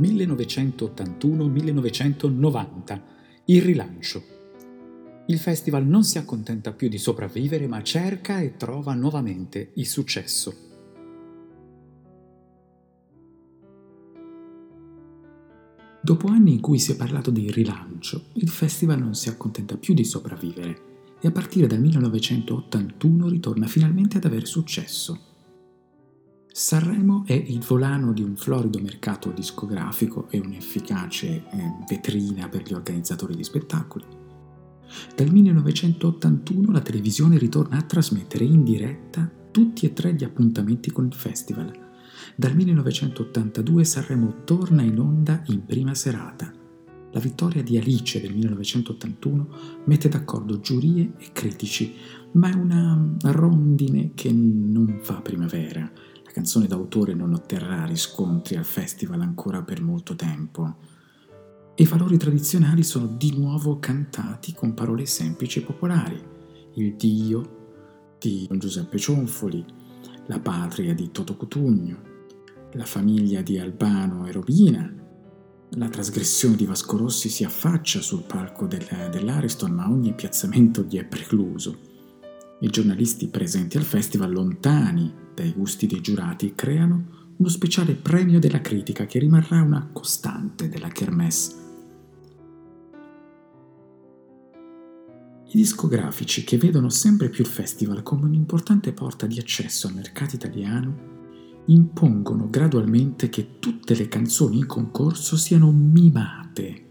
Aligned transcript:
1981-1990, 0.00 3.00
il 3.46 3.62
rilancio. 3.62 4.22
Il 5.26 5.38
festival 5.38 5.86
non 5.86 6.04
si 6.04 6.18
accontenta 6.18 6.72
più 6.72 6.88
di 6.88 6.98
sopravvivere, 6.98 7.66
ma 7.66 7.82
cerca 7.82 8.38
e 8.40 8.56
trova 8.56 8.94
nuovamente 8.94 9.72
il 9.74 9.86
successo. 9.86 10.64
Dopo 16.00 16.28
anni 16.28 16.52
in 16.52 16.60
cui 16.60 16.78
si 16.78 16.92
è 16.92 16.96
parlato 16.96 17.32
di 17.32 17.50
rilancio, 17.50 18.26
il 18.34 18.48
festival 18.48 19.00
non 19.00 19.16
si 19.16 19.28
accontenta 19.28 19.76
più 19.76 19.92
di 19.92 20.04
sopravvivere 20.04 20.94
e 21.20 21.26
a 21.26 21.32
partire 21.32 21.66
dal 21.66 21.80
1981 21.80 23.28
ritorna 23.28 23.66
finalmente 23.66 24.18
ad 24.18 24.24
avere 24.24 24.46
successo. 24.46 25.34
Sanremo 26.58 27.24
è 27.26 27.34
il 27.34 27.60
volano 27.60 28.14
di 28.14 28.22
un 28.22 28.34
florido 28.34 28.80
mercato 28.80 29.30
discografico 29.30 30.26
e 30.30 30.38
un'efficace 30.38 31.26
eh, 31.26 31.44
vetrina 31.86 32.48
per 32.48 32.62
gli 32.62 32.72
organizzatori 32.72 33.36
di 33.36 33.44
spettacoli. 33.44 34.06
Dal 35.14 35.30
1981 35.30 36.72
la 36.72 36.80
televisione 36.80 37.36
ritorna 37.36 37.76
a 37.76 37.82
trasmettere 37.82 38.44
in 38.44 38.64
diretta 38.64 39.30
tutti 39.50 39.84
e 39.84 39.92
tre 39.92 40.14
gli 40.14 40.24
appuntamenti 40.24 40.90
con 40.90 41.04
il 41.04 41.12
festival 41.12 41.70
dal 42.34 42.54
1982 42.54 43.84
Sanremo 43.84 44.44
torna 44.44 44.80
in 44.80 44.98
onda 44.98 45.42
in 45.48 45.62
prima 45.62 45.92
serata. 45.92 46.50
La 47.12 47.20
vittoria 47.20 47.62
di 47.62 47.76
Alice 47.76 48.18
del 48.18 48.32
1981 48.32 49.48
mette 49.84 50.08
d'accordo 50.08 50.60
giurie 50.60 51.12
e 51.18 51.28
critici, 51.32 51.94
ma 52.32 52.50
è 52.50 52.54
una 52.54 53.14
rondine 53.24 54.12
che 54.14 54.32
non 54.32 55.00
fa 55.02 55.20
primavera. 55.20 55.90
Canzone 56.36 56.66
d'autore 56.66 57.14
non 57.14 57.32
otterrà 57.32 57.86
riscontri 57.86 58.56
al 58.56 58.66
festival 58.66 59.22
ancora 59.22 59.62
per 59.62 59.80
molto 59.80 60.14
tempo. 60.14 60.76
I 61.76 61.84
valori 61.86 62.18
tradizionali 62.18 62.82
sono 62.82 63.06
di 63.06 63.34
nuovo 63.34 63.78
cantati 63.78 64.52
con 64.52 64.74
parole 64.74 65.06
semplici 65.06 65.60
e 65.60 65.62
popolari. 65.62 66.22
Il 66.74 66.94
Dio 66.96 68.16
di 68.18 68.46
Giuseppe 68.50 68.98
Cionfoli, 68.98 69.64
la 70.26 70.38
patria 70.38 70.92
di 70.94 71.10
Toto 71.10 71.38
Cutugno, 71.38 72.02
la 72.72 72.84
famiglia 72.84 73.40
di 73.40 73.58
Albano 73.58 74.26
e 74.26 74.32
Robina. 74.32 74.94
La 75.70 75.88
trasgressione 75.88 76.54
di 76.54 76.66
Vasco 76.66 76.98
Rossi 76.98 77.30
si 77.30 77.44
affaccia 77.44 78.02
sul 78.02 78.24
palco 78.24 78.66
del, 78.66 78.86
dell'Ariston, 79.10 79.70
ma 79.70 79.88
ogni 79.88 80.12
piazzamento 80.12 80.82
gli 80.82 80.98
è 80.98 81.04
precluso. 81.06 81.78
I 82.60 82.68
giornalisti 82.68 83.28
presenti 83.28 83.78
al 83.78 83.84
festival, 83.84 84.32
lontani 84.32 85.24
dai 85.36 85.52
gusti 85.52 85.86
dei 85.86 86.00
giurati, 86.00 86.54
creano 86.54 87.34
uno 87.36 87.48
speciale 87.50 87.94
premio 87.94 88.38
della 88.38 88.62
critica 88.62 89.04
che 89.04 89.18
rimarrà 89.18 89.60
una 89.60 89.86
costante 89.92 90.70
della 90.70 90.88
Kermesse. 90.88 91.64
I 95.48 95.56
discografici 95.56 96.42
che 96.42 96.56
vedono 96.56 96.88
sempre 96.88 97.28
più 97.28 97.44
il 97.44 97.50
festival 97.50 98.02
come 98.02 98.24
un'importante 98.24 98.92
porta 98.92 99.26
di 99.26 99.38
accesso 99.38 99.86
al 99.86 99.94
mercato 99.94 100.34
italiano 100.34 101.14
impongono 101.66 102.48
gradualmente 102.48 103.28
che 103.28 103.58
tutte 103.58 103.94
le 103.94 104.08
canzoni 104.08 104.58
in 104.58 104.66
concorso 104.66 105.36
siano 105.36 105.70
mimate 105.70 106.84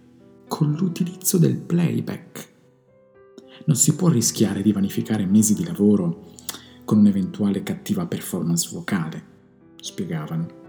con 0.47 0.73
l'utilizzo 0.73 1.39
del 1.39 1.57
playback. 1.57 2.53
Non 3.65 3.75
si 3.75 3.95
può 3.95 4.09
rischiare 4.09 4.61
di 4.61 4.71
vanificare 4.71 5.25
mesi 5.25 5.55
di 5.55 5.65
lavoro 5.65 6.33
con 6.85 6.99
un'eventuale 6.99 7.63
cattiva 7.63 8.05
performance 8.05 8.69
vocale, 8.71 9.23
spiegavano. 9.75 10.63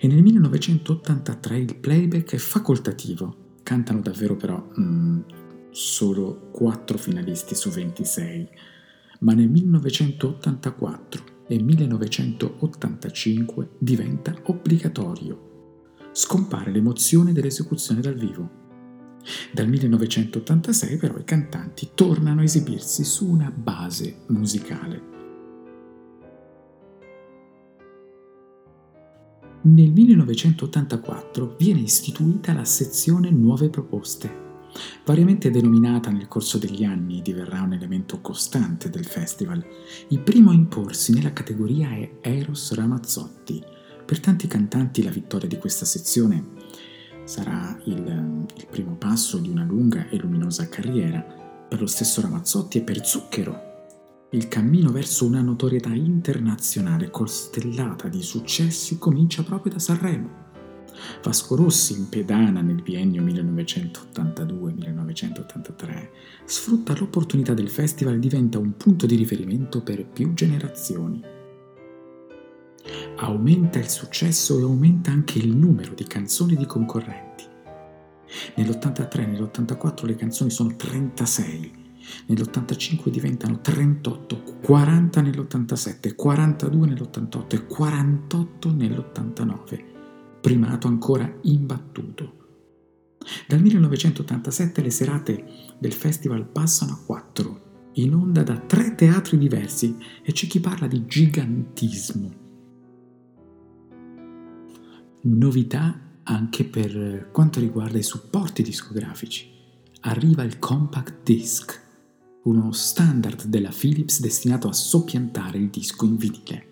E 0.00 0.06
nel 0.06 0.22
1983 0.22 1.58
il 1.58 1.76
playback 1.76 2.34
è 2.34 2.38
facoltativo, 2.38 3.58
cantano 3.62 4.00
davvero 4.00 4.36
però 4.36 4.70
mm, 4.78 5.20
solo 5.70 6.48
4 6.50 6.98
finalisti 6.98 7.54
su 7.54 7.70
26, 7.70 8.48
ma 9.20 9.32
nel 9.34 9.48
1984 9.48 11.24
e 11.46 11.62
1985 11.62 13.70
diventa 13.78 14.34
obbligatorio. 14.44 15.50
Scompare 16.12 16.70
l'emozione 16.70 17.32
dell'esecuzione 17.32 18.00
dal 18.00 18.16
vivo. 18.16 18.60
Dal 19.52 19.68
1986 19.68 20.96
però 20.96 21.16
i 21.16 21.24
cantanti 21.24 21.90
tornano 21.94 22.40
a 22.40 22.44
esibirsi 22.44 23.04
su 23.04 23.28
una 23.28 23.52
base 23.54 24.22
musicale. 24.28 25.21
Nel 29.64 29.92
1984 29.92 31.54
viene 31.58 31.80
istituita 31.80 32.52
la 32.52 32.64
sezione 32.64 33.30
Nuove 33.30 33.70
Proposte 33.70 34.42
Variamente 35.04 35.50
denominata 35.50 36.10
nel 36.10 36.28
corso 36.28 36.58
degli 36.58 36.84
anni, 36.84 37.22
diverrà 37.22 37.62
un 37.62 37.72
elemento 37.72 38.20
costante 38.20 38.88
del 38.88 39.04
festival. 39.04 39.64
Il 40.08 40.20
primo 40.20 40.50
a 40.50 40.54
imporsi 40.54 41.12
nella 41.12 41.32
categoria 41.32 41.90
è 41.90 42.10
Eros 42.20 42.72
Ramazzotti. 42.74 43.62
Per 44.04 44.20
tanti 44.20 44.46
cantanti 44.46 45.02
la 45.02 45.10
vittoria 45.10 45.48
di 45.48 45.58
questa 45.58 45.84
sezione 45.84 46.44
sarà 47.24 47.78
il, 47.84 48.46
il 48.56 48.66
primo 48.70 48.96
passo 48.96 49.38
di 49.38 49.48
una 49.48 49.64
lunga 49.64 50.08
e 50.08 50.16
luminosa 50.16 50.68
carriera. 50.68 51.20
Per 51.68 51.80
lo 51.80 51.86
stesso 51.86 52.20
Ramazzotti 52.20 52.78
e 52.78 52.82
per 52.82 53.04
Zucchero 53.04 53.71
il 54.34 54.48
cammino 54.48 54.90
verso 54.90 55.26
una 55.26 55.42
notorietà 55.42 55.90
internazionale 55.90 57.10
costellata 57.10 58.08
di 58.08 58.22
successi 58.22 58.96
comincia 58.98 59.42
proprio 59.42 59.72
da 59.72 59.78
Sanremo. 59.78 60.40
Vasco 61.22 61.54
Rossi 61.54 61.92
in 61.94 62.08
pedana 62.08 62.62
nel 62.62 62.80
biennio 62.80 63.22
1982-1983 63.22 66.08
sfrutta 66.46 66.96
l'opportunità 66.96 67.52
del 67.52 67.68
festival 67.68 68.14
e 68.14 68.20
diventa 68.20 68.58
un 68.58 68.74
punto 68.76 69.04
di 69.06 69.16
riferimento 69.16 69.82
per 69.82 70.06
più 70.06 70.32
generazioni. 70.32 71.22
Aumenta 73.16 73.78
il 73.78 73.90
successo 73.90 74.58
e 74.58 74.62
aumenta 74.62 75.10
anche 75.10 75.36
il 75.38 75.54
numero 75.54 75.92
di 75.94 76.04
canzoni 76.04 76.56
di 76.56 76.64
concorrenti. 76.64 77.44
Nell'83 78.56 79.20
e 79.20 79.26
nell'84 79.26 80.06
le 80.06 80.16
canzoni 80.16 80.48
sono 80.50 80.74
36, 80.74 81.81
nell'85 82.26 83.08
diventano 83.08 83.60
38, 83.60 84.42
40 84.62 85.20
nell'87, 85.20 86.14
42 86.14 86.86
nell'88 86.86 87.54
e 87.54 87.66
48 87.66 88.72
nell'89 88.72 89.90
primato 90.42 90.88
ancora 90.88 91.32
imbattuto. 91.42 92.40
Dal 93.46 93.62
1987 93.62 94.82
le 94.82 94.90
serate 94.90 95.44
del 95.78 95.92
festival 95.92 96.44
passano 96.44 96.92
a 96.92 96.98
quattro, 97.06 97.90
in 97.94 98.12
onda 98.14 98.42
da 98.42 98.58
tre 98.58 98.94
teatri 98.96 99.38
diversi 99.38 99.96
e 100.22 100.32
c'è 100.32 100.48
chi 100.48 100.58
parla 100.58 100.88
di 100.88 101.06
gigantismo. 101.06 102.40
Novità 105.22 106.00
anche 106.24 106.64
per 106.64 107.28
quanto 107.30 107.60
riguarda 107.60 107.98
i 107.98 108.02
supporti 108.02 108.62
discografici. 108.62 109.50
Arriva 110.00 110.42
il 110.42 110.58
compact 110.58 111.22
disc, 111.22 111.80
uno 112.44 112.72
standard 112.72 113.44
della 113.44 113.70
Philips 113.70 114.20
destinato 114.20 114.68
a 114.68 114.72
soppiantare 114.72 115.58
il 115.58 115.70
disco 115.70 116.04
in 116.06 116.16
vinile. 116.16 116.66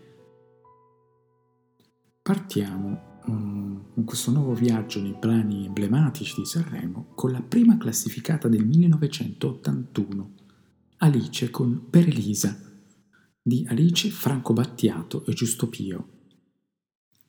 Partiamo 2.22 3.08
con 3.25 4.04
questo 4.04 4.30
nuovo 4.30 4.54
viaggio 4.54 5.00
nei 5.00 5.16
brani 5.18 5.66
emblematici 5.66 6.41
di 6.41 6.47
Sanremo 6.47 7.12
con 7.15 7.30
la 7.30 7.42
prima 7.42 7.77
classificata 7.77 8.48
del 8.48 8.66
1981, 8.66 10.34
Alice 10.98 11.50
con 11.50 11.89
Per 11.89 12.09
Elisa, 12.09 12.59
di 13.42 13.65
Alice, 13.68 14.10
Franco 14.10 14.53
Battiato 14.53 15.24
e 15.24 15.33
Giusto 15.33 15.68
Pio. 15.68 16.09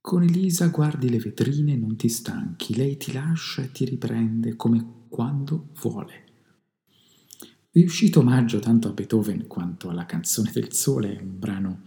Con 0.02 0.24
Elisa 0.24 0.70
guardi 0.70 1.10
le 1.10 1.20
vetrine 1.20 1.74
e 1.74 1.78
non 1.78 1.96
ti 1.96 2.10
stanchi, 2.10 2.76
lei 2.76 2.98
ti 2.98 3.12
lascia 3.12 3.62
e 3.62 3.72
ti 3.72 3.86
riprende 3.86 4.56
come 4.56 5.06
quando 5.10 5.70
vuole. 5.82 6.31
Riuscito 7.74 8.20
omaggio 8.20 8.60
tanto 8.60 8.90
a 8.90 8.92
Beethoven 8.92 9.48
quanto 9.48 9.88
alla 9.88 10.06
canzone 10.06 10.52
del 10.52 10.74
sole, 10.74 11.18
un 11.22 11.40
brano 11.40 11.84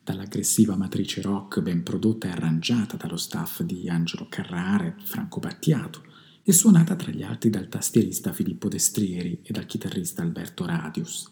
dall'aggressiva 0.00 0.76
matrice 0.76 1.20
rock 1.20 1.60
ben 1.62 1.82
prodotta 1.82 2.28
e 2.28 2.30
arrangiata 2.30 2.96
dallo 2.96 3.16
staff 3.16 3.62
di 3.62 3.88
Angelo 3.88 4.28
Carrara 4.28 4.86
e 4.86 4.94
Franco 5.02 5.40
Battiato 5.40 6.04
e 6.44 6.52
suonata 6.52 6.94
tra 6.94 7.10
gli 7.10 7.24
altri 7.24 7.50
dal 7.50 7.68
tastierista 7.68 8.32
Filippo 8.32 8.68
Destrieri 8.68 9.40
e 9.42 9.52
dal 9.52 9.66
chitarrista 9.66 10.22
Alberto 10.22 10.64
Radius. 10.64 11.28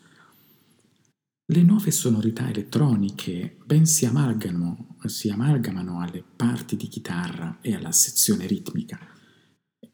Le 1.46 1.62
nuove 1.62 1.92
sonorità 1.92 2.48
elettroniche 2.48 3.58
ben 3.64 3.86
si 3.86 4.06
amalgamano, 4.06 4.96
si 5.04 5.30
amalgamano 5.30 6.00
alle 6.00 6.24
parti 6.34 6.74
di 6.74 6.88
chitarra 6.88 7.58
e 7.60 7.76
alla 7.76 7.92
sezione 7.92 8.48
ritmica 8.48 8.98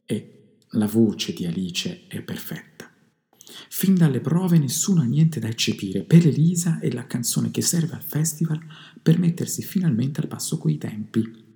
e 0.06 0.56
la 0.70 0.86
voce 0.86 1.34
di 1.34 1.44
Alice 1.44 2.06
è 2.06 2.22
perfetta. 2.22 2.69
Fin 3.68 3.94
dalle 3.94 4.20
prove 4.20 4.58
nessuno 4.58 5.02
ha 5.02 5.04
niente 5.04 5.40
da 5.40 5.48
eccepire. 5.48 6.02
Per 6.02 6.26
Elisa 6.26 6.78
è 6.78 6.90
la 6.90 7.06
canzone 7.06 7.50
che 7.50 7.62
serve 7.62 7.94
al 7.94 8.02
festival 8.02 8.60
per 9.02 9.18
mettersi 9.18 9.62
finalmente 9.62 10.20
al 10.20 10.28
passo 10.28 10.58
coi 10.58 10.78
tempi. 10.78 11.48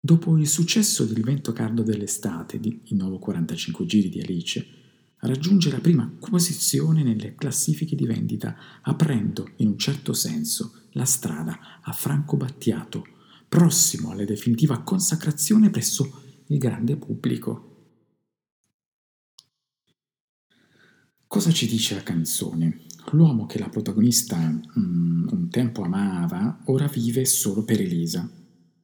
Dopo 0.00 0.36
il 0.36 0.46
successo 0.46 1.04
del 1.04 1.22
vento 1.22 1.52
caldo 1.52 1.82
dell'estate, 1.82 2.60
di, 2.60 2.80
i 2.84 2.94
nuovo 2.94 3.18
45 3.18 3.86
giri 3.86 4.10
di 4.10 4.20
Alice, 4.20 4.66
raggiunge 5.20 5.70
la 5.70 5.80
prima 5.80 6.10
posizione 6.20 7.02
nelle 7.02 7.34
classifiche 7.34 7.96
di 7.96 8.04
vendita, 8.04 8.54
aprendo, 8.82 9.52
in 9.56 9.68
un 9.68 9.78
certo 9.78 10.12
senso, 10.12 10.82
la 10.92 11.06
strada 11.06 11.80
a 11.80 11.92
Franco 11.92 12.36
Battiato, 12.36 13.06
prossimo 13.48 14.10
alla 14.10 14.24
definitiva 14.24 14.82
consacrazione 14.82 15.70
presso 15.70 16.22
il 16.48 16.58
grande 16.58 16.96
pubblico. 16.96 17.73
Cosa 21.34 21.50
ci 21.50 21.66
dice 21.66 21.96
la 21.96 22.04
canzone? 22.04 22.82
L'uomo 23.10 23.46
che 23.46 23.58
la 23.58 23.68
protagonista 23.68 24.38
mm, 24.38 25.26
un 25.32 25.48
tempo 25.50 25.82
amava, 25.82 26.60
ora 26.66 26.86
vive 26.86 27.24
solo 27.24 27.64
per 27.64 27.80
Elisa. 27.80 28.30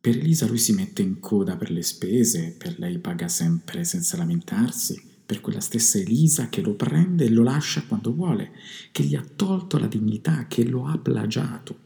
Per 0.00 0.18
Elisa 0.18 0.48
lui 0.48 0.58
si 0.58 0.72
mette 0.72 1.00
in 1.00 1.20
coda 1.20 1.56
per 1.56 1.70
le 1.70 1.82
spese, 1.82 2.56
per 2.58 2.76
lei 2.80 2.98
paga 2.98 3.28
sempre 3.28 3.84
senza 3.84 4.16
lamentarsi, 4.16 5.00
per 5.24 5.40
quella 5.40 5.60
stessa 5.60 5.98
Elisa 5.98 6.48
che 6.48 6.60
lo 6.60 6.74
prende 6.74 7.26
e 7.26 7.28
lo 7.28 7.44
lascia 7.44 7.84
quando 7.84 8.12
vuole, 8.12 8.50
che 8.90 9.04
gli 9.04 9.14
ha 9.14 9.24
tolto 9.24 9.78
la 9.78 9.86
dignità, 9.86 10.48
che 10.48 10.64
lo 10.64 10.86
ha 10.86 10.98
plagiato. 10.98 11.78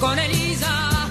Con 0.02 0.18
Elisa. 0.18 1.06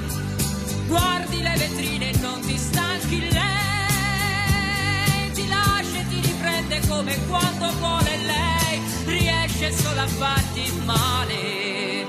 Guardi 0.85 1.41
le 1.41 1.55
vetrine 1.57 2.09
e 2.09 2.17
non 2.17 2.41
ti 2.41 2.57
stanchi 2.57 3.21
lei 3.31 5.31
ti 5.33 5.47
lascia 5.47 5.99
e 6.01 6.07
ti 6.09 6.19
riprende 6.19 6.81
come 6.89 7.17
quando 7.29 7.71
vuole 7.79 8.17
lei. 8.17 8.81
Riesce 9.05 9.71
solo 9.71 10.01
a 10.01 10.07
farti 10.07 10.73
male. 10.83 12.05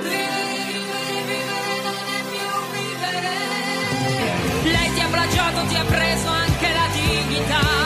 Vivere, 0.00 1.02
vivere, 1.08 1.82
non 1.82 2.06
è 2.06 2.22
più 2.30 2.48
vivere. 2.78 3.34
Lei 4.62 4.94
ti 4.94 5.00
ha 5.00 5.08
plagiato, 5.08 5.66
ti 5.66 5.74
ha 5.74 5.84
preso 5.86 6.28
anche 6.28 6.72
la 6.72 6.86
dignità 6.92 7.79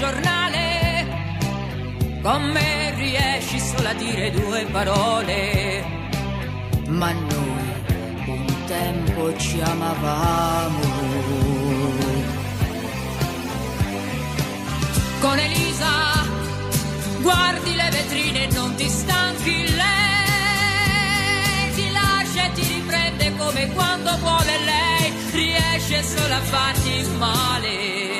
giornale. 0.00 1.06
Con 2.22 2.42
me 2.52 2.94
riesci 2.94 3.60
solo 3.60 3.88
a 3.88 3.92
dire 3.92 4.30
due 4.30 4.64
parole. 4.72 5.84
Ma 6.88 7.12
noi 7.12 7.68
un 8.26 8.46
tempo 8.66 9.36
ci 9.36 9.60
amavamo. 9.60 11.08
con 15.20 15.38
Elisa 15.38 16.24
guardi 17.20 17.74
le 17.74 17.90
vetrine 17.90 18.48
e 18.48 18.52
non 18.54 18.74
ti 18.76 18.88
stanchi 18.88 19.74
lei. 19.82 21.74
Ti 21.74 21.92
lascia 21.92 22.46
e 22.46 22.52
ti 22.52 22.62
riprende 22.62 23.36
come 23.36 23.68
quando 23.74 24.16
vuole 24.16 24.58
lei. 24.64 25.12
Riesce 25.32 26.02
solo 26.02 26.34
a 26.34 26.40
farti 26.40 27.06
male 27.18 28.19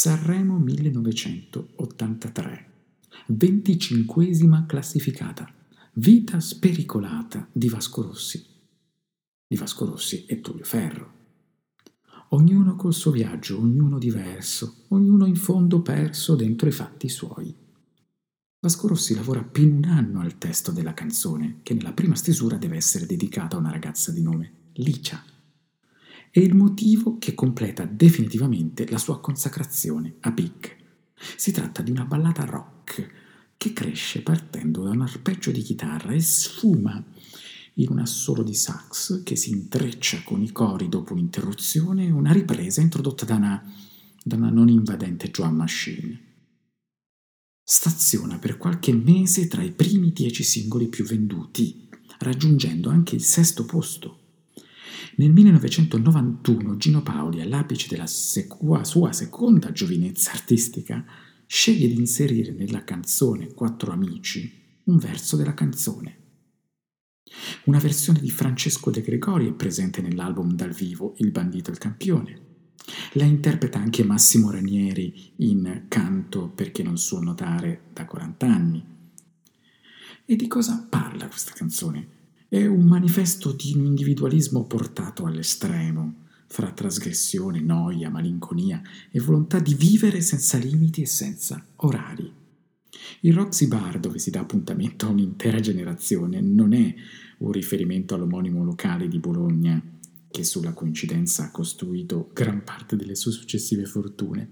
Sanremo 0.00 0.60
1983. 0.60 2.70
25esima 3.32 4.64
classificata. 4.64 5.52
Vita 5.94 6.38
spericolata 6.38 7.48
di 7.50 7.68
Vasco 7.68 8.02
Rossi. 8.02 8.46
Di 9.44 9.56
Vasco 9.56 9.86
Rossi 9.86 10.24
e 10.26 10.40
Tullio 10.40 10.62
Ferro. 10.62 11.12
Ognuno 12.28 12.76
col 12.76 12.94
suo 12.94 13.10
viaggio, 13.10 13.58
ognuno 13.58 13.98
diverso, 13.98 14.84
ognuno 14.90 15.26
in 15.26 15.34
fondo 15.34 15.82
perso 15.82 16.36
dentro 16.36 16.68
i 16.68 16.72
fatti 16.72 17.08
suoi. 17.08 17.52
Vasco 18.60 18.86
Rossi 18.86 19.16
lavora 19.16 19.44
di 19.50 19.64
un 19.64 19.82
anno 19.82 20.20
al 20.20 20.38
testo 20.38 20.70
della 20.70 20.94
canzone, 20.94 21.58
che 21.64 21.74
nella 21.74 21.92
prima 21.92 22.14
stesura 22.14 22.56
deve 22.56 22.76
essere 22.76 23.04
dedicata 23.04 23.56
a 23.56 23.58
una 23.58 23.72
ragazza 23.72 24.12
di 24.12 24.22
nome 24.22 24.52
Licia. 24.74 25.20
È 26.30 26.40
il 26.40 26.54
motivo 26.54 27.18
che 27.18 27.34
completa 27.34 27.84
definitivamente 27.84 28.88
la 28.90 28.98
sua 28.98 29.20
consacrazione 29.20 30.16
a 30.20 30.30
Big. 30.30 30.76
Si 31.36 31.50
tratta 31.52 31.82
di 31.82 31.90
una 31.90 32.04
ballata 32.04 32.44
rock 32.44 33.10
che 33.56 33.72
cresce 33.72 34.22
partendo 34.22 34.84
da 34.84 34.90
un 34.90 35.00
arpeggio 35.00 35.50
di 35.50 35.62
chitarra 35.62 36.12
e 36.12 36.20
sfuma 36.20 37.02
in 37.74 37.88
un 37.90 37.98
assolo 37.98 38.42
di 38.42 38.54
sax 38.54 39.22
che 39.22 39.36
si 39.36 39.50
intreccia 39.50 40.22
con 40.22 40.42
i 40.42 40.52
cori 40.52 40.88
dopo 40.88 41.12
un'interruzione 41.12 42.06
e 42.06 42.10
una 42.10 42.32
ripresa 42.32 42.80
introdotta 42.80 43.24
da 43.24 43.36
una, 43.36 43.72
da 44.22 44.36
una 44.36 44.50
non 44.50 44.68
invadente 44.68 45.28
drum 45.30 45.56
machine. 45.56 46.26
Staziona 47.62 48.38
per 48.38 48.56
qualche 48.56 48.92
mese 48.92 49.46
tra 49.46 49.62
i 49.62 49.72
primi 49.72 50.12
dieci 50.12 50.42
singoli 50.42 50.88
più 50.88 51.04
venduti, 51.04 51.88
raggiungendo 52.20 52.88
anche 52.88 53.14
il 53.14 53.22
sesto 53.22 53.64
posto. 53.64 54.27
Nel 55.18 55.32
1991 55.32 56.76
Gino 56.76 57.02
Paoli, 57.02 57.40
all'apice 57.40 57.88
della 57.88 58.06
sua, 58.06 58.84
sua 58.84 59.12
seconda 59.12 59.72
giovinezza 59.72 60.30
artistica, 60.30 61.04
sceglie 61.44 61.88
di 61.88 61.96
inserire 61.96 62.52
nella 62.52 62.84
canzone 62.84 63.52
Quattro 63.52 63.90
amici 63.90 64.48
un 64.84 64.96
verso 64.96 65.34
della 65.34 65.54
canzone. 65.54 66.16
Una 67.64 67.80
versione 67.80 68.20
di 68.20 68.30
Francesco 68.30 68.92
De 68.92 69.00
Gregori 69.00 69.48
è 69.48 69.52
presente 69.52 70.00
nell'album 70.02 70.54
dal 70.54 70.70
vivo 70.70 71.14
Il 71.18 71.32
bandito 71.32 71.70
e 71.70 71.72
il 71.72 71.80
campione. 71.80 72.40
La 73.14 73.24
interpreta 73.24 73.80
anche 73.80 74.04
Massimo 74.04 74.52
Ranieri 74.52 75.32
in 75.38 75.86
Canto 75.88 76.48
perché 76.48 76.84
non 76.84 76.96
so 76.96 77.20
notare 77.20 77.86
da 77.92 78.04
40 78.04 78.46
anni. 78.46 78.84
E 80.24 80.36
di 80.36 80.46
cosa 80.46 80.86
parla 80.88 81.26
questa 81.26 81.50
canzone? 81.54 82.17
È 82.50 82.64
un 82.64 82.86
manifesto 82.86 83.52
di 83.52 83.74
un 83.76 83.84
individualismo 83.84 84.64
portato 84.64 85.26
all'estremo, 85.26 86.24
fra 86.46 86.72
trasgressione, 86.72 87.60
noia, 87.60 88.08
malinconia 88.08 88.80
e 89.10 89.20
volontà 89.20 89.58
di 89.58 89.74
vivere 89.74 90.22
senza 90.22 90.56
limiti 90.56 91.02
e 91.02 91.06
senza 91.06 91.62
orari. 91.76 92.32
Il 93.20 93.34
Roxy 93.34 93.66
Bar, 93.66 94.00
dove 94.00 94.18
si 94.18 94.30
dà 94.30 94.40
appuntamento 94.40 95.04
a 95.04 95.10
un'intera 95.10 95.60
generazione, 95.60 96.40
non 96.40 96.72
è 96.72 96.94
un 97.40 97.52
riferimento 97.52 98.14
all'omonimo 98.14 98.64
locale 98.64 99.08
di 99.08 99.18
Bologna, 99.18 99.78
che 100.30 100.42
sulla 100.42 100.72
coincidenza 100.72 101.44
ha 101.44 101.50
costruito 101.50 102.30
gran 102.32 102.64
parte 102.64 102.96
delle 102.96 103.14
sue 103.14 103.32
successive 103.32 103.84
fortune, 103.84 104.48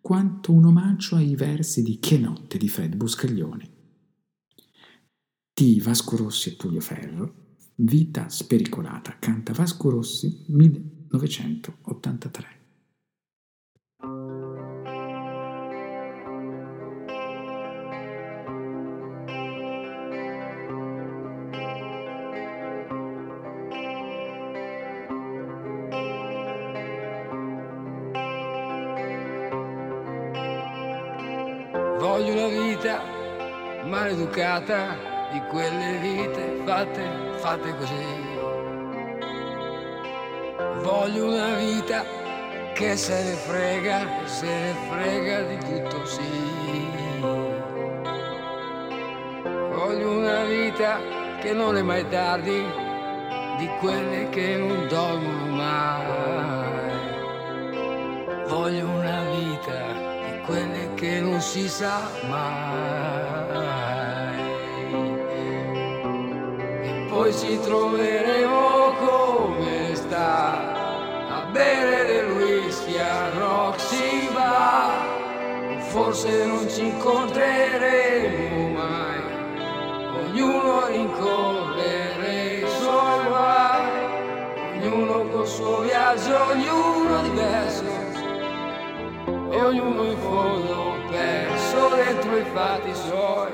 quanto 0.00 0.50
un 0.50 0.64
omaggio 0.64 1.16
ai 1.16 1.36
versi 1.36 1.82
di 1.82 1.98
Che 1.98 2.16
notte 2.16 2.56
di 2.56 2.70
Fred 2.70 2.96
Buscaglione. 2.96 3.73
Di 5.56 5.78
Vasco 5.78 6.16
Rossi 6.16 6.48
e 6.48 6.56
Tullio 6.56 6.80
Ferro, 6.80 7.32
Vita 7.76 8.28
spericolata, 8.28 9.18
canta 9.20 9.52
Vasco 9.52 9.88
Rossi 9.88 10.46
1983. 10.48 12.46
Voglio 32.00 32.32
una 32.32 32.48
vita 32.48 33.00
maleducata 33.84 35.13
di 35.32 35.40
quelle 35.48 35.98
vite 35.98 36.62
fatte, 36.64 37.02
fatte 37.36 37.74
così. 37.76 38.32
Voglio 40.82 41.26
una 41.26 41.54
vita 41.54 42.04
che 42.74 42.96
se 42.96 43.22
ne 43.22 43.34
frega, 43.34 44.06
se 44.24 44.46
ne 44.46 44.74
frega 44.90 45.42
di 45.42 45.58
tutto 45.58 46.04
sì. 46.04 46.90
Voglio 49.72 50.10
una 50.10 50.44
vita 50.44 50.98
che 51.40 51.52
non 51.52 51.76
è 51.76 51.82
mai 51.82 52.08
tardi, 52.08 52.64
di 53.58 53.68
quelle 53.80 54.28
che 54.30 54.56
non 54.56 54.86
dormono 54.88 55.46
mai. 55.56 56.52
Voglio 58.46 58.88
una 58.88 59.22
vita 59.30 60.04
quelle 60.46 60.94
che 60.94 61.20
non 61.20 61.40
si 61.40 61.68
sa 61.68 62.08
mai. 62.28 63.43
Poi 67.24 67.32
ci 67.32 67.58
troveremo 67.58 68.92
come 68.98 69.94
sta 69.94 70.74
a 71.30 71.46
bere 71.52 72.04
del 72.04 72.30
whisky 72.32 72.98
a 72.98 73.30
Roxy 73.30 74.30
Bar. 74.30 75.80
Forse 75.88 76.44
non 76.44 76.68
ci 76.68 76.84
incontreremo 76.88 78.68
mai, 78.68 79.22
ognuno 80.18 80.86
rincorrere 80.86 82.56
i 82.56 82.68
suoi 82.68 83.26
guai, 83.26 84.82
ognuno 84.82 85.26
col 85.28 85.46
suo 85.46 85.80
viaggio, 85.80 86.44
ognuno 86.50 87.22
diverso 87.22 87.84
e 89.50 89.60
ognuno 89.62 90.04
in 90.04 90.18
fondo 90.18 90.96
perso 91.08 91.88
dentro 91.94 92.36
i 92.36 92.44
fatti 92.52 92.94
suoi. 92.94 93.53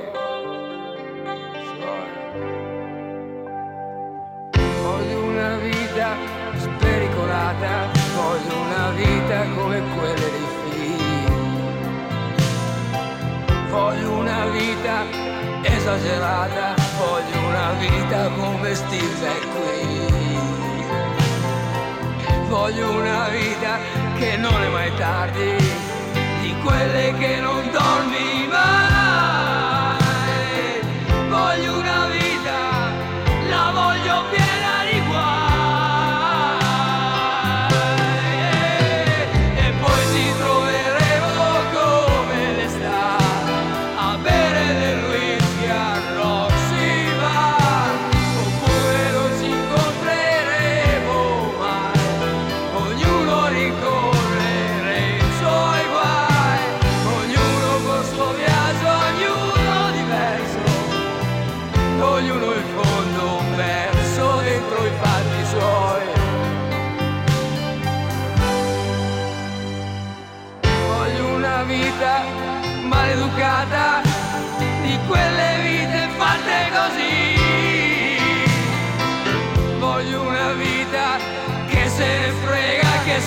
Esagerata, 15.94 16.75
voglio 16.99 17.49
una 17.49 17.73
vita 17.73 18.28
come 18.30 18.75
Steve 18.75 19.40
qui. 19.52 20.09
Voglio 22.49 22.90
una 22.90 23.28
vita 23.28 23.78
che 24.18 24.37
non 24.37 24.62
è 24.62 24.68
mai 24.68 24.94
tardi 24.97 25.88
quelle 26.62 27.14
che 27.18 27.40
non 27.40 27.70
dormi 27.70 28.47
mai. 28.49 28.89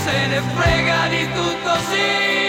Se 0.03 0.27
ne 0.27 0.41
frega 0.55 1.07
di 1.07 1.23
tutto 1.33 1.73
sì. 1.89 2.42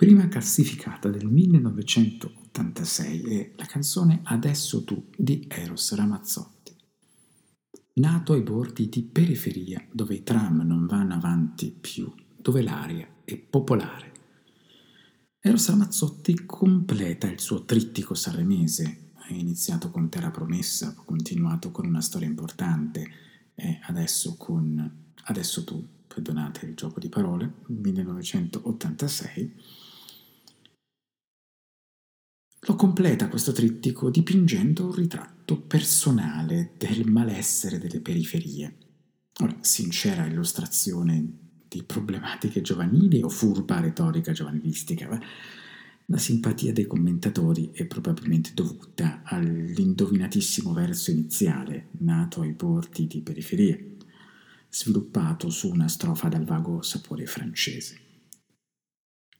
Prima 0.00 0.26
classificata 0.28 1.10
del 1.10 1.26
1986 1.26 3.22
è 3.22 3.52
la 3.54 3.66
canzone 3.66 4.20
Adesso 4.22 4.82
tu 4.82 5.10
di 5.14 5.44
Eros 5.46 5.94
Ramazzotti. 5.94 6.74
Nato 7.96 8.32
ai 8.32 8.40
bordi 8.40 8.88
di 8.88 9.02
periferia 9.02 9.86
dove 9.92 10.14
i 10.14 10.22
tram 10.22 10.62
non 10.62 10.86
vanno 10.86 11.12
avanti 11.12 11.70
più, 11.78 12.10
dove 12.34 12.62
l'aria 12.62 13.06
è 13.24 13.36
popolare. 13.36 14.12
Eros 15.38 15.68
Ramazzotti 15.68 16.46
completa 16.46 17.26
il 17.26 17.38
suo 17.38 17.66
trittico 17.66 18.14
sanremese, 18.14 19.10
è 19.28 19.34
iniziato 19.34 19.90
con 19.90 20.08
Terra 20.08 20.30
Promessa, 20.30 20.94
ha 20.96 21.04
continuato 21.04 21.70
con 21.72 21.84
una 21.84 22.00
storia 22.00 22.26
importante 22.26 23.06
e 23.54 23.80
adesso 23.82 24.38
con 24.38 25.08
Adesso 25.24 25.64
tu, 25.64 25.86
perdonate 26.06 26.66
il 26.66 26.74
gioco 26.74 26.98
di 26.98 27.08
parole, 27.08 27.52
1986. 27.66 29.54
Lo 32.70 32.76
completa 32.76 33.28
questo 33.28 33.50
trittico 33.50 34.10
dipingendo 34.10 34.84
un 34.84 34.94
ritratto 34.94 35.60
personale 35.60 36.74
del 36.76 37.04
malessere 37.04 37.80
delle 37.80 37.98
periferie. 37.98 38.76
Ora, 39.40 39.56
sincera 39.58 40.24
illustrazione 40.24 41.30
di 41.66 41.82
problematiche 41.82 42.60
giovanili 42.60 43.22
o 43.22 43.28
furba 43.28 43.80
retorica 43.80 44.30
giovanilistica, 44.30 45.20
la 46.06 46.16
simpatia 46.16 46.72
dei 46.72 46.86
commentatori 46.86 47.72
è 47.72 47.86
probabilmente 47.86 48.52
dovuta 48.54 49.22
all'indovinatissimo 49.24 50.72
verso 50.72 51.10
iniziale, 51.10 51.88
nato 51.98 52.42
ai 52.42 52.52
bordi 52.52 53.08
di 53.08 53.20
periferie, 53.20 53.96
sviluppato 54.68 55.50
su 55.50 55.68
una 55.68 55.88
strofa 55.88 56.28
dal 56.28 56.44
vago 56.44 56.82
sapore 56.82 57.26
francese. 57.26 57.98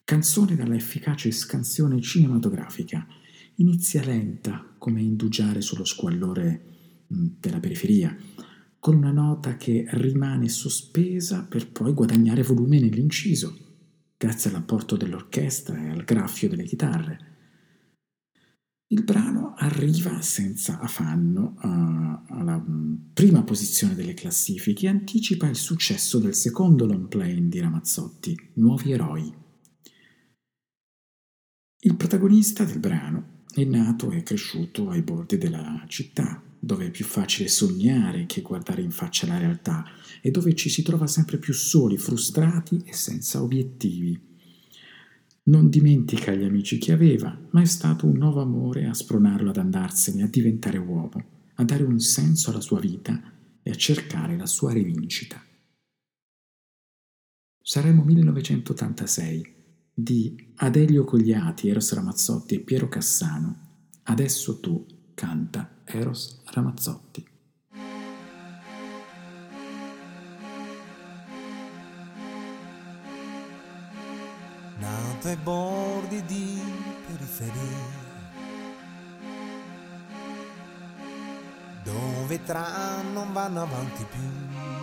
Canzone 0.03 0.57
dalla 0.57 0.75
efficace 0.75 1.31
scansione 1.31 2.01
cinematografica, 2.01 3.07
inizia 3.61 4.05
lenta 4.05 4.75
come 4.79 5.01
indugiare 5.01 5.61
sullo 5.61 5.85
squallore 5.85 7.07
mm, 7.13 7.27
della 7.39 7.61
periferia, 7.61 8.17
con 8.79 8.97
una 8.97 9.13
nota 9.13 9.57
che 9.57 9.87
rimane 9.91 10.49
sospesa 10.49 11.45
per 11.45 11.71
poi 11.71 11.93
guadagnare 11.93 12.43
volume 12.43 12.81
nell'inciso 12.81 13.69
grazie 14.17 14.51
all'apporto 14.51 14.97
dell'orchestra 14.97 15.83
e 15.83 15.89
al 15.89 16.05
graffio 16.05 16.49
delle 16.49 16.65
chitarre. 16.65 17.29
Il 18.89 19.05
brano 19.05 19.55
arriva 19.57 20.21
senza 20.21 20.79
affanno 20.79 21.55
uh, 21.57 22.33
alla 22.35 22.59
mm, 22.59 23.13
prima 23.15 23.43
posizione 23.45 23.95
delle 23.95 24.15
classifiche 24.15 24.87
e 24.87 24.91
anticipa 24.91 25.47
il 25.47 25.57
successo 25.57 26.19
del 26.19 26.35
secondo 26.35 26.85
long 26.85 27.09
play 27.09 27.49
di 27.49 27.61
Ramazzotti, 27.61 28.51
Nuovi 28.55 28.93
eroi. 28.93 29.33
Il 31.83 31.97
protagonista 31.97 32.65
del 32.65 32.79
brano 32.79 33.39
è 33.55 33.65
nato 33.65 34.11
e 34.11 34.23
cresciuto 34.23 34.91
ai 34.91 35.03
bordi 35.03 35.37
della 35.37 35.85
città, 35.89 36.43
dove 36.59 36.87
è 36.87 36.91
più 36.91 37.05
facile 37.05 37.49
sognare 37.49 38.27
che 38.27 38.43
guardare 38.43 38.83
in 38.83 38.91
faccia 38.91 39.27
la 39.27 39.39
realtà 39.39 39.85
e 40.21 40.31
dove 40.31 40.55
ci 40.55 40.69
si 40.69 40.83
trova 40.83 41.07
sempre 41.07 41.39
più 41.39 41.53
soli, 41.53 41.99
frustrati 41.99 42.83
e 42.85 42.93
senza 42.93 43.43
obiettivi. 43.43 44.29
Non 45.45 45.69
dimentica 45.69 46.33
gli 46.33 46.45
amici 46.45 46.79
che 46.79 46.93
aveva, 46.93 47.37
ma 47.51 47.61
è 47.61 47.65
stato 47.65 48.07
un 48.07 48.17
nuovo 48.17 48.41
amore 48.41 48.87
a 48.87 48.95
spronarlo 48.95 49.51
ad 49.51 49.57
andarsene, 49.57 50.23
a 50.23 50.29
diventare 50.29 50.79
uomo, 50.79 51.25
a 51.55 51.65
dare 51.65 51.83
un 51.83 51.99
senso 51.99 52.51
alla 52.51 52.61
sua 52.61 52.79
vita 52.79 53.21
e 53.63 53.71
a 53.71 53.75
cercare 53.75 54.37
la 54.37 54.47
sua 54.47 54.73
rivincita. 54.73 55.43
Saremo 57.63 58.05
1986 58.05 59.59
di 59.93 60.53
Adelio 60.57 61.05
Cogliati, 61.05 61.69
Eros 61.69 61.93
Ramazzotti 61.93 62.55
e 62.55 62.61
Piero 62.61 62.89
Cassano. 62.89 63.69
Adesso 64.05 64.61
tu 64.61 64.87
canta 65.15 65.69
Eros 65.85 66.43
Ramazzotti. 66.47 67.29
Nato 74.79 75.29
ai 75.29 75.37
bordi 75.37 76.25
di 76.25 76.59
periferia, 77.07 78.09
dove 81.85 82.43
tra 82.45 83.03
non 83.13 83.33
vanno 83.33 83.61
avanti 83.63 84.07
più, 84.11 84.80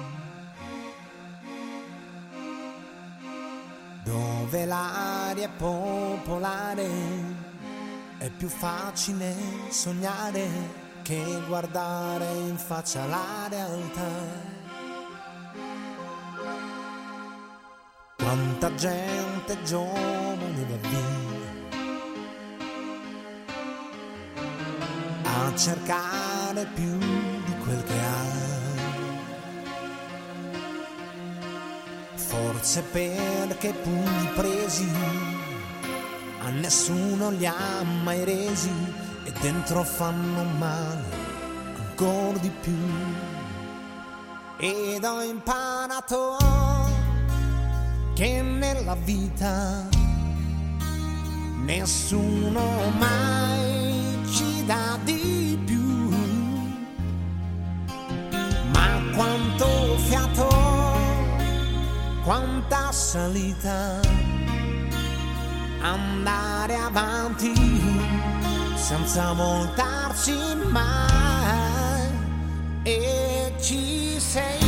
dove 4.07 4.65
l'aria 4.65 5.47
è 5.47 5.49
popolare 5.49 6.87
è 8.17 8.29
più 8.29 8.47
facile 8.47 9.35
sognare 9.69 10.47
che 11.01 11.43
guardare 11.45 12.25
in 12.33 12.57
faccia 12.57 13.05
la 13.05 13.47
realtà. 13.49 14.55
Quanta 18.15 18.73
gente 18.75 19.61
giovane 19.63 20.65
va 20.69 20.87
via 20.87 21.25
a 25.23 25.55
cercare 25.55 26.65
più 26.73 26.97
di 26.97 27.57
quel 27.63 27.83
che 27.83 27.99
ha. 27.99 28.46
Forse 32.57 32.81
perché 32.81 33.71
pugni 33.71 34.29
presi 34.33 34.89
a 36.39 36.49
nessuno 36.49 37.29
li 37.29 37.45
ha 37.45 37.83
mai 37.83 38.23
resi 38.23 38.71
e 39.25 39.31
dentro 39.41 39.83
fanno 39.83 40.43
male 40.57 41.03
ancora 41.77 42.35
di 42.39 42.49
più. 42.49 42.75
Ed 44.57 45.03
ho 45.03 45.21
imparato 45.21 46.37
che 48.15 48.41
nella 48.41 48.95
vita 48.95 49.87
nessuno 51.63 52.89
mai 52.97 54.19
ci 54.31 54.65
dà 54.65 54.97
di 55.03 55.16
salita 63.07 64.01
andare 65.79 66.75
avanti 66.75 67.53
senza 68.75 69.31
voltarci 69.31 70.35
mai. 70.69 72.09
E 72.83 73.53
ci 73.61 74.19
sei 74.19 74.66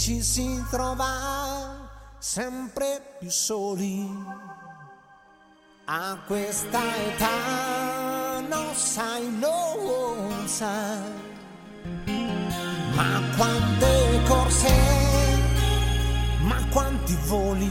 ci 0.00 0.22
si 0.22 0.64
trova 0.70 1.86
sempre 2.18 3.16
più 3.18 3.28
soli. 3.28 4.08
A 5.84 6.16
questa 6.26 6.80
età 6.96 8.40
non 8.48 8.74
sai, 8.74 9.28
non 9.38 10.48
sai, 10.48 11.12
ma 12.94 13.20
quante 13.36 14.22
corse, 14.26 14.74
ma 16.44 16.56
quanti 16.70 17.18
voli, 17.26 17.70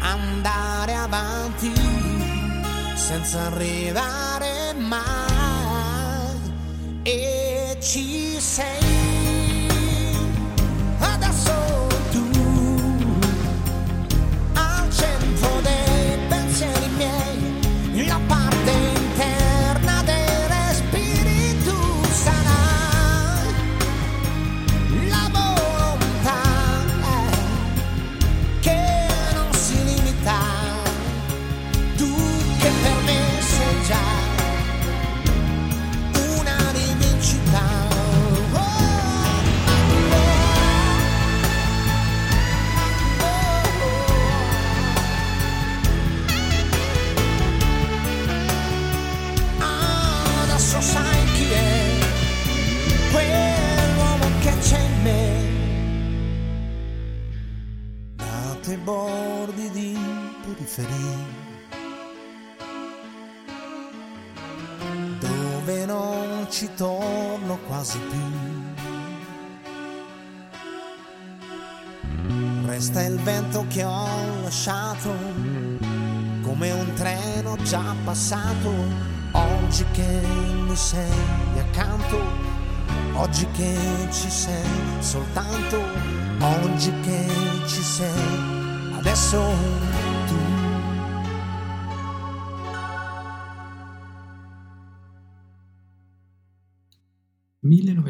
andare 0.00 0.94
avanti 0.94 1.72
senza 2.96 3.42
arrivare 3.42 4.72
mai 4.72 6.40
e 7.04 7.78
ci 7.80 8.40
sei. 8.40 9.11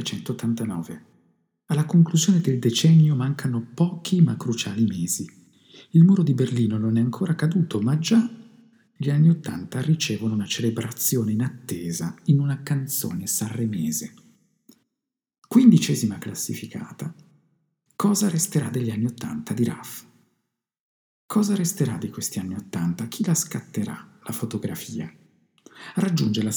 «1989. 0.02 1.00
Alla 1.66 1.84
conclusione 1.84 2.40
del 2.40 2.58
decennio 2.58 3.14
mancano 3.14 3.66
pochi 3.74 4.20
ma 4.20 4.36
cruciali 4.36 4.84
mesi. 4.84 5.26
Il 5.90 6.04
muro 6.04 6.22
di 6.22 6.34
Berlino 6.34 6.76
non 6.76 6.96
è 6.96 7.00
ancora 7.00 7.34
caduto, 7.34 7.80
ma 7.80 7.98
già 7.98 8.28
gli 8.96 9.10
anni 9.10 9.30
Ottanta 9.30 9.80
ricevono 9.80 10.34
una 10.34 10.46
celebrazione 10.46 11.32
inattesa 11.32 12.14
in 12.24 12.38
una 12.38 12.62
canzone 12.62 13.26
sanremese. 13.26 14.14
Quindicesima 15.48 16.18
classificata. 16.18 17.14
Cosa 17.96 18.28
resterà 18.28 18.68
degli 18.70 18.90
anni 18.90 19.06
Ottanta 19.06 19.54
di 19.54 19.64
Raff? 19.64 20.04
Cosa 21.26 21.54
resterà 21.54 21.96
di 21.96 22.10
questi 22.10 22.38
anni 22.38 22.54
Ottanta? 22.54 23.08
Chi 23.08 23.24
la 23.24 23.34
scatterà? 23.34 24.18
La 24.22 24.32
fotografia. 24.32 25.12
Raggiunge 25.94 26.42
la 26.42 26.50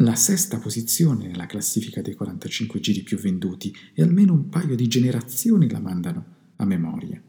la 0.00 0.14
sesta 0.14 0.58
posizione 0.58 1.26
nella 1.26 1.46
classifica 1.46 2.00
dei 2.00 2.14
45 2.14 2.80
giri 2.80 3.02
più 3.02 3.18
venduti 3.18 3.74
e 3.92 4.02
almeno 4.02 4.32
un 4.32 4.48
paio 4.48 4.74
di 4.74 4.88
generazioni 4.88 5.68
la 5.68 5.80
mandano 5.80 6.24
a 6.56 6.64
memoria. 6.64 7.22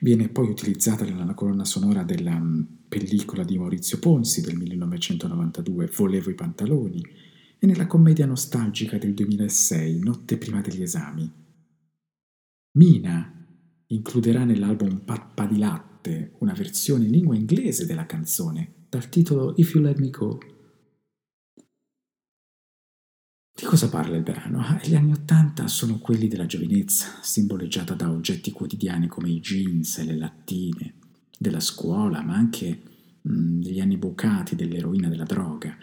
Viene 0.00 0.28
poi 0.28 0.48
utilizzata 0.48 1.04
nella 1.04 1.34
colonna 1.34 1.64
sonora 1.64 2.02
della 2.02 2.38
mm, 2.38 2.62
pellicola 2.88 3.44
di 3.44 3.58
Maurizio 3.58 3.98
Ponzi 3.98 4.40
del 4.40 4.56
1992, 4.56 5.90
Volevo 5.94 6.30
i 6.30 6.34
pantaloni, 6.34 7.04
e 7.58 7.66
nella 7.66 7.86
commedia 7.86 8.24
nostalgica 8.24 8.96
del 8.96 9.14
2006, 9.14 9.98
Notte 10.00 10.38
prima 10.38 10.60
degli 10.60 10.82
esami. 10.82 11.30
Mina 12.78 13.34
includerà 13.88 14.44
nell'album 14.44 15.00
Pappa 15.00 15.44
di 15.44 15.58
latte 15.58 16.32
una 16.38 16.54
versione 16.54 17.04
in 17.04 17.10
lingua 17.10 17.36
inglese 17.36 17.84
della 17.84 18.06
canzone, 18.06 18.77
dal 18.88 19.08
titolo 19.08 19.52
If 19.56 19.74
You 19.74 19.84
Let 19.84 19.98
Me 19.98 20.10
Go. 20.10 20.38
Di 23.54 23.64
cosa 23.64 23.88
parla 23.88 24.16
il 24.16 24.22
brano? 24.22 24.60
Ah, 24.60 24.80
gli 24.82 24.94
anni 24.94 25.12
Ottanta 25.12 25.66
sono 25.66 25.98
quelli 25.98 26.28
della 26.28 26.46
giovinezza, 26.46 27.18
simboleggiata 27.20 27.94
da 27.94 28.10
oggetti 28.10 28.52
quotidiani 28.52 29.08
come 29.08 29.30
i 29.30 29.40
jeans 29.40 29.98
e 29.98 30.04
le 30.04 30.16
lattine, 30.16 30.94
della 31.36 31.60
scuola, 31.60 32.22
ma 32.22 32.34
anche 32.34 32.82
mm, 33.28 33.60
degli 33.60 33.80
anni 33.80 33.96
bucati, 33.96 34.54
dell'eroina 34.54 35.08
della 35.08 35.24
droga, 35.24 35.76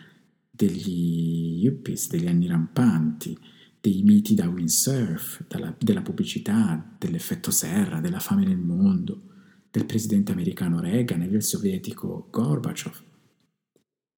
degli 0.50 1.60
yuppies, 1.64 2.10
degli 2.10 2.28
anni 2.28 2.48
rampanti, 2.48 3.38
dei 3.82 4.02
miti 4.04 4.34
da 4.36 4.48
windsurf, 4.48 5.46
dalla, 5.48 5.76
della 5.78 6.02
pubblicità, 6.02 6.96
dell'effetto 6.98 7.52
serra, 7.52 8.00
della 8.00 8.20
fame 8.20 8.46
nel 8.46 8.58
mondo 8.58 9.34
del 9.76 9.86
presidente 9.86 10.32
americano 10.32 10.80
Reagan 10.80 11.24
e 11.24 11.28
del 11.28 11.44
sovietico 11.44 12.30
Gorbaciov. 12.32 13.04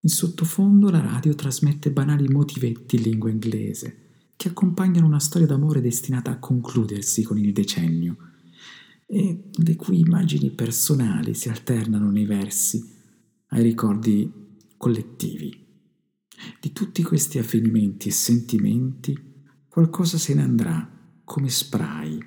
In 0.02 0.10
sottofondo 0.10 0.92
la 0.92 1.02
radio 1.02 1.34
trasmette 1.34 1.90
banali 1.90 2.28
motivetti 2.28 2.96
in 2.96 3.02
lingua 3.02 3.32
inglese 3.32 4.06
che 4.36 4.50
accompagnano 4.50 5.08
una 5.08 5.20
storia 5.20 5.48
d'amore 5.48 5.82
destinata 5.82 6.30
a 6.30 6.38
concludersi 6.38 7.24
con 7.24 7.40
il 7.40 7.54
decennio 7.54 8.18
e 9.08 9.50
le 9.52 9.76
cui 9.76 10.00
immagini 10.00 10.52
personali 10.52 11.34
si 11.34 11.50
alternano 11.50 12.12
nei 12.12 12.26
versi 12.26 12.94
ai 13.48 13.64
ricordi 13.64 14.32
collettivi. 14.78 15.66
Di 16.62 16.72
tutti 16.72 17.02
questi 17.02 17.40
avvenimenti 17.40 18.10
e 18.10 18.12
sentimenti 18.12 19.18
qualcosa 19.68 20.20
se 20.20 20.36
ne 20.36 20.44
andrà 20.44 20.88
come 21.24 21.50
spray, 21.50 22.20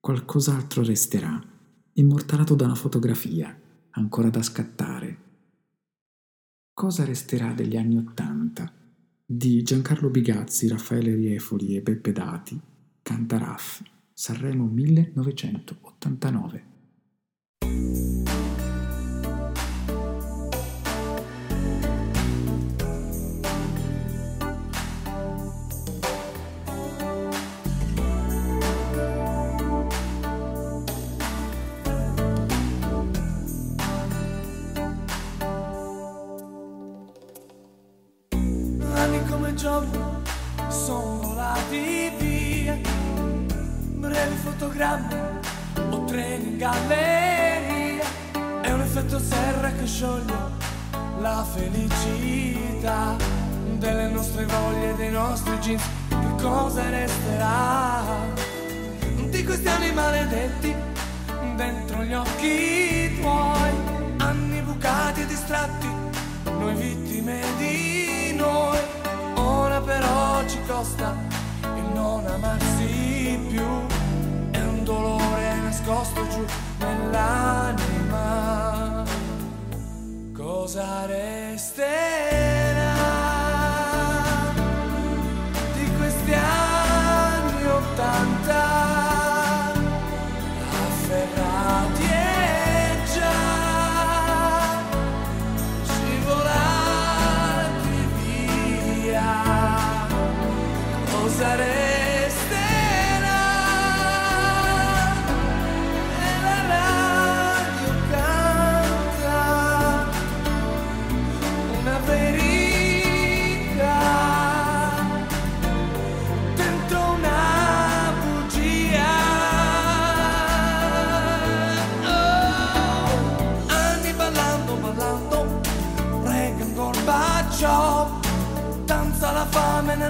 qualcos'altro 0.00 0.82
resterà 0.82 1.54
immortalato 1.98 2.54
da 2.54 2.66
una 2.66 2.74
fotografia, 2.74 3.58
ancora 3.90 4.28
da 4.28 4.42
scattare. 4.42 5.24
Cosa 6.74 7.06
resterà 7.06 7.54
degli 7.54 7.76
anni 7.76 7.96
Ottanta? 7.96 8.70
Di 9.24 9.62
Giancarlo 9.62 10.10
Bigazzi, 10.10 10.68
Raffaele 10.68 11.14
Riefoli 11.14 11.74
e 11.74 11.80
Beppe 11.80 12.12
Dati, 12.12 12.60
Canta 13.00 13.38
Raff, 13.38 13.80
Sanremo 14.12 14.66
1989. 14.66 16.75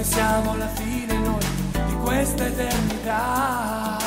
Che 0.00 0.06
siamo 0.06 0.52
alla 0.52 0.68
fine 0.68 1.18
noi 1.18 1.44
di 1.86 1.94
questa 2.02 2.46
eternità, 2.46 3.98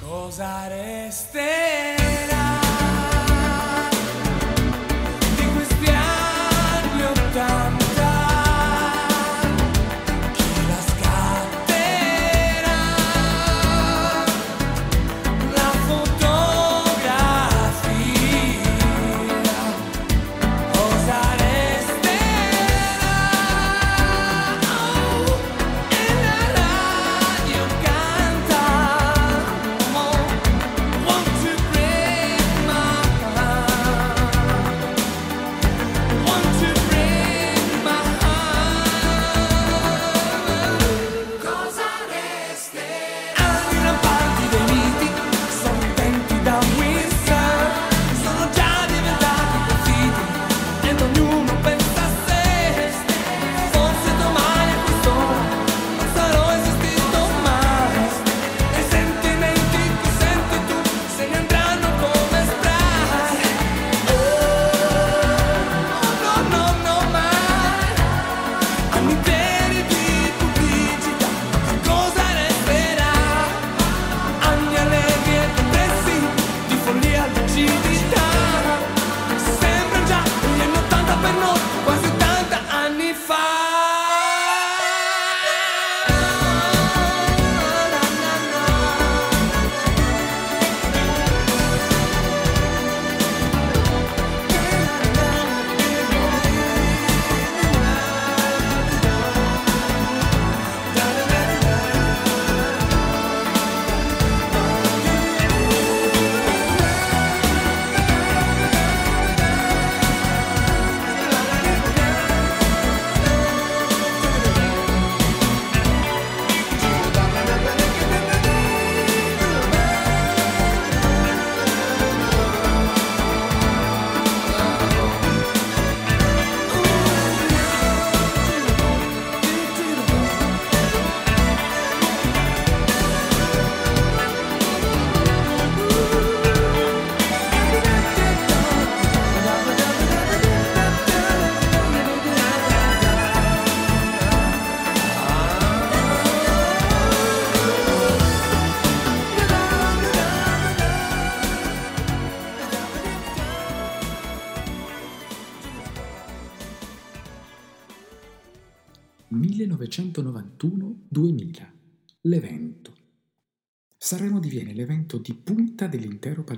cosa 0.00 0.66
resterà? 0.66 2.03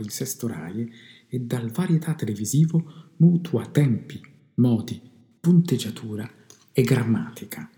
Dell'intero 0.07 0.16
palinsesto 0.16 0.47
RAI 0.47 0.92
e 1.29 1.40
dal 1.40 1.71
varietà 1.71 2.14
televisivo 2.14 3.12
mutua 3.16 3.66
tempi, 3.66 4.21
modi, 4.55 5.01
punteggiatura 5.40 6.31
e 6.73 6.83
grammatica. 6.83 7.71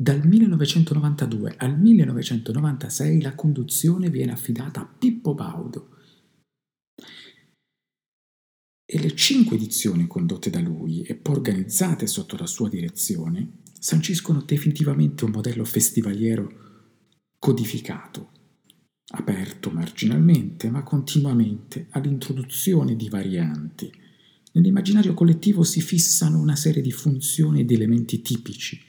Dal 0.00 0.24
1992 0.24 1.54
al 1.56 1.78
1996 1.78 3.20
la 3.20 3.34
conduzione 3.34 4.10
viene 4.10 4.32
affidata 4.32 4.80
a 4.80 4.86
Pippo 4.86 5.34
Baudo 5.34 5.96
e 8.90 8.98
le 9.00 9.14
cinque 9.16 9.56
edizioni 9.56 10.06
condotte 10.06 10.50
da 10.50 10.60
lui 10.60 11.02
e 11.02 11.16
poi 11.16 11.34
organizzate 11.34 12.06
sotto 12.06 12.36
la 12.36 12.46
sua 12.46 12.68
direzione 12.68 13.62
sanciscono 13.78 14.42
definitivamente 14.42 15.24
un 15.24 15.32
modello 15.32 15.64
festivaliero 15.64 16.66
codificato, 17.38 18.37
aperto 19.10 19.70
marginalmente 19.70 20.70
ma 20.70 20.82
continuamente 20.82 21.86
all'introduzione 21.90 22.96
di 22.96 23.08
varianti. 23.08 23.90
Nell'immaginario 24.52 25.14
collettivo 25.14 25.62
si 25.62 25.80
fissano 25.80 26.40
una 26.40 26.56
serie 26.56 26.82
di 26.82 26.92
funzioni 26.92 27.60
e 27.60 27.64
di 27.64 27.74
elementi 27.74 28.22
tipici 28.22 28.86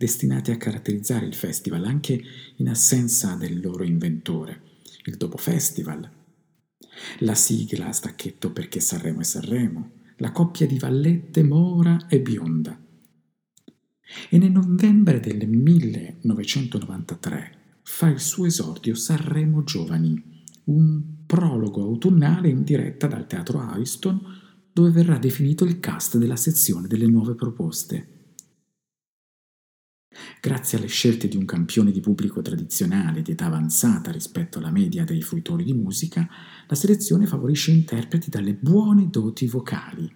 destinati 0.00 0.50
a 0.50 0.56
caratterizzare 0.56 1.26
il 1.26 1.34
festival 1.34 1.84
anche 1.84 2.18
in 2.56 2.70
assenza 2.70 3.34
del 3.34 3.60
loro 3.60 3.84
inventore, 3.84 4.62
il 5.04 5.18
dopo 5.18 5.36
festival, 5.36 6.10
la 7.18 7.34
sigla 7.34 7.88
a 7.88 7.92
stacchetto 7.92 8.50
perché 8.50 8.80
Sanremo 8.80 9.20
e 9.20 9.24
Sanremo, 9.24 9.90
la 10.16 10.32
coppia 10.32 10.66
di 10.66 10.78
Vallette 10.78 11.42
Mora 11.42 12.06
e 12.08 12.18
Bionda. 12.20 12.82
E 14.30 14.38
nel 14.38 14.52
novembre 14.52 15.20
del 15.20 15.46
1993 15.46 17.58
fa 17.90 18.06
il 18.08 18.20
suo 18.20 18.46
esordio 18.46 18.94
Sanremo 18.94 19.62
Giovani, 19.62 20.22
un 20.66 21.02
prologo 21.26 21.82
autunnale 21.82 22.48
in 22.48 22.62
diretta 22.62 23.06
dal 23.08 23.26
Teatro 23.26 23.58
Ariston 23.58 24.18
dove 24.72 24.90
verrà 24.90 25.18
definito 25.18 25.64
il 25.64 25.80
cast 25.80 26.16
della 26.16 26.36
sezione 26.36 26.86
delle 26.86 27.08
nuove 27.08 27.34
proposte. 27.34 28.36
Grazie 30.40 30.78
alle 30.78 30.86
scelte 30.86 31.28
di 31.28 31.36
un 31.36 31.44
campione 31.44 31.90
di 31.90 32.00
pubblico 32.00 32.40
tradizionale 32.40 33.20
di 33.20 33.32
età 33.32 33.46
avanzata 33.46 34.10
rispetto 34.12 34.58
alla 34.58 34.70
media 34.70 35.04
dei 35.04 35.20
fruitori 35.20 35.64
di 35.64 35.74
musica, 35.74 36.26
la 36.68 36.74
selezione 36.76 37.26
favorisce 37.26 37.72
interpreti 37.72 38.30
dalle 38.30 38.54
buone 38.54 39.10
doti 39.10 39.46
vocali, 39.46 40.10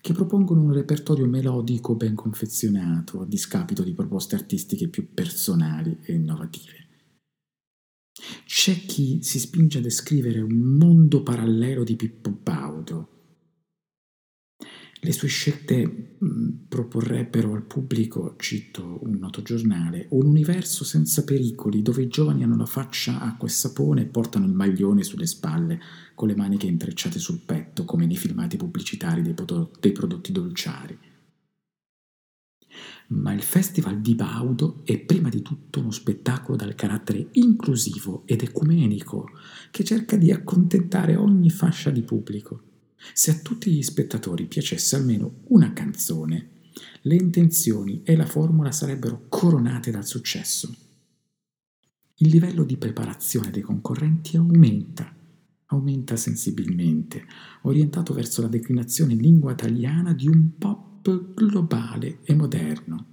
che 0.00 0.12
propongono 0.12 0.62
un 0.62 0.72
repertorio 0.72 1.26
melodico 1.26 1.94
ben 1.94 2.14
confezionato, 2.14 3.20
a 3.20 3.26
discapito 3.26 3.84
di 3.84 3.92
proposte 3.92 4.34
artistiche 4.34 4.88
più 4.88 5.12
personali 5.12 5.98
e 6.02 6.14
innovative. 6.14 6.86
C'è 8.44 8.84
chi 8.86 9.18
si 9.22 9.38
spinge 9.38 9.78
a 9.78 9.82
descrivere 9.82 10.40
un 10.40 10.56
mondo 10.56 11.22
parallelo 11.22 11.84
di 11.84 11.96
Pippo 11.96 12.30
Baudo, 12.30 13.18
le 15.00 15.12
sue 15.12 15.28
scelte 15.28 16.16
mh, 16.18 16.66
proporrebbero 16.68 17.52
al 17.52 17.62
pubblico, 17.62 18.34
cito 18.36 18.98
un 19.02 19.16
noto 19.18 19.42
giornale, 19.42 20.06
un 20.10 20.26
universo 20.26 20.82
senza 20.82 21.22
pericoli 21.22 21.82
dove 21.82 22.02
i 22.02 22.08
giovani 22.08 22.42
hanno 22.42 22.56
la 22.56 22.66
faccia 22.66 23.20
acqua 23.20 23.46
e 23.46 23.50
sapone 23.50 24.02
e 24.02 24.06
portano 24.06 24.46
il 24.46 24.52
maglione 24.52 25.04
sulle 25.04 25.26
spalle 25.26 25.78
con 26.16 26.26
le 26.26 26.34
maniche 26.34 26.66
intrecciate 26.66 27.20
sul 27.20 27.42
petto 27.44 27.84
come 27.84 28.06
nei 28.06 28.16
filmati 28.16 28.56
pubblicitari 28.56 29.22
dei 29.22 29.92
prodotti 29.92 30.32
dolciari. 30.32 30.98
Ma 33.10 33.32
il 33.32 33.42
Festival 33.42 34.00
di 34.00 34.14
Baudo 34.14 34.82
è 34.84 34.98
prima 34.98 35.30
di 35.30 35.40
tutto 35.40 35.80
uno 35.80 35.90
spettacolo 35.90 36.56
dal 36.56 36.74
carattere 36.74 37.28
inclusivo 37.32 38.22
ed 38.26 38.42
ecumenico 38.42 39.30
che 39.70 39.82
cerca 39.82 40.16
di 40.16 40.30
accontentare 40.30 41.16
ogni 41.16 41.48
fascia 41.48 41.88
di 41.88 42.02
pubblico. 42.02 42.62
Se 43.14 43.30
a 43.30 43.38
tutti 43.38 43.70
gli 43.70 43.82
spettatori 43.82 44.44
piacesse 44.46 44.96
almeno 44.96 45.40
una 45.48 45.72
canzone, 45.72 46.50
le 47.02 47.14
intenzioni 47.14 48.02
e 48.04 48.14
la 48.14 48.26
formula 48.26 48.72
sarebbero 48.72 49.24
coronate 49.28 49.90
dal 49.90 50.06
successo. 50.06 50.74
Il 52.16 52.28
livello 52.28 52.64
di 52.64 52.76
preparazione 52.76 53.50
dei 53.50 53.62
concorrenti 53.62 54.36
aumenta, 54.36 55.14
aumenta 55.66 56.16
sensibilmente, 56.16 57.24
orientato 57.62 58.12
verso 58.12 58.42
la 58.42 58.48
declinazione 58.48 59.14
in 59.14 59.20
lingua 59.20 59.52
italiana 59.52 60.12
di 60.12 60.26
un 60.28 60.58
pop 60.58 60.87
globale 61.02 62.18
e 62.22 62.34
moderno. 62.34 63.06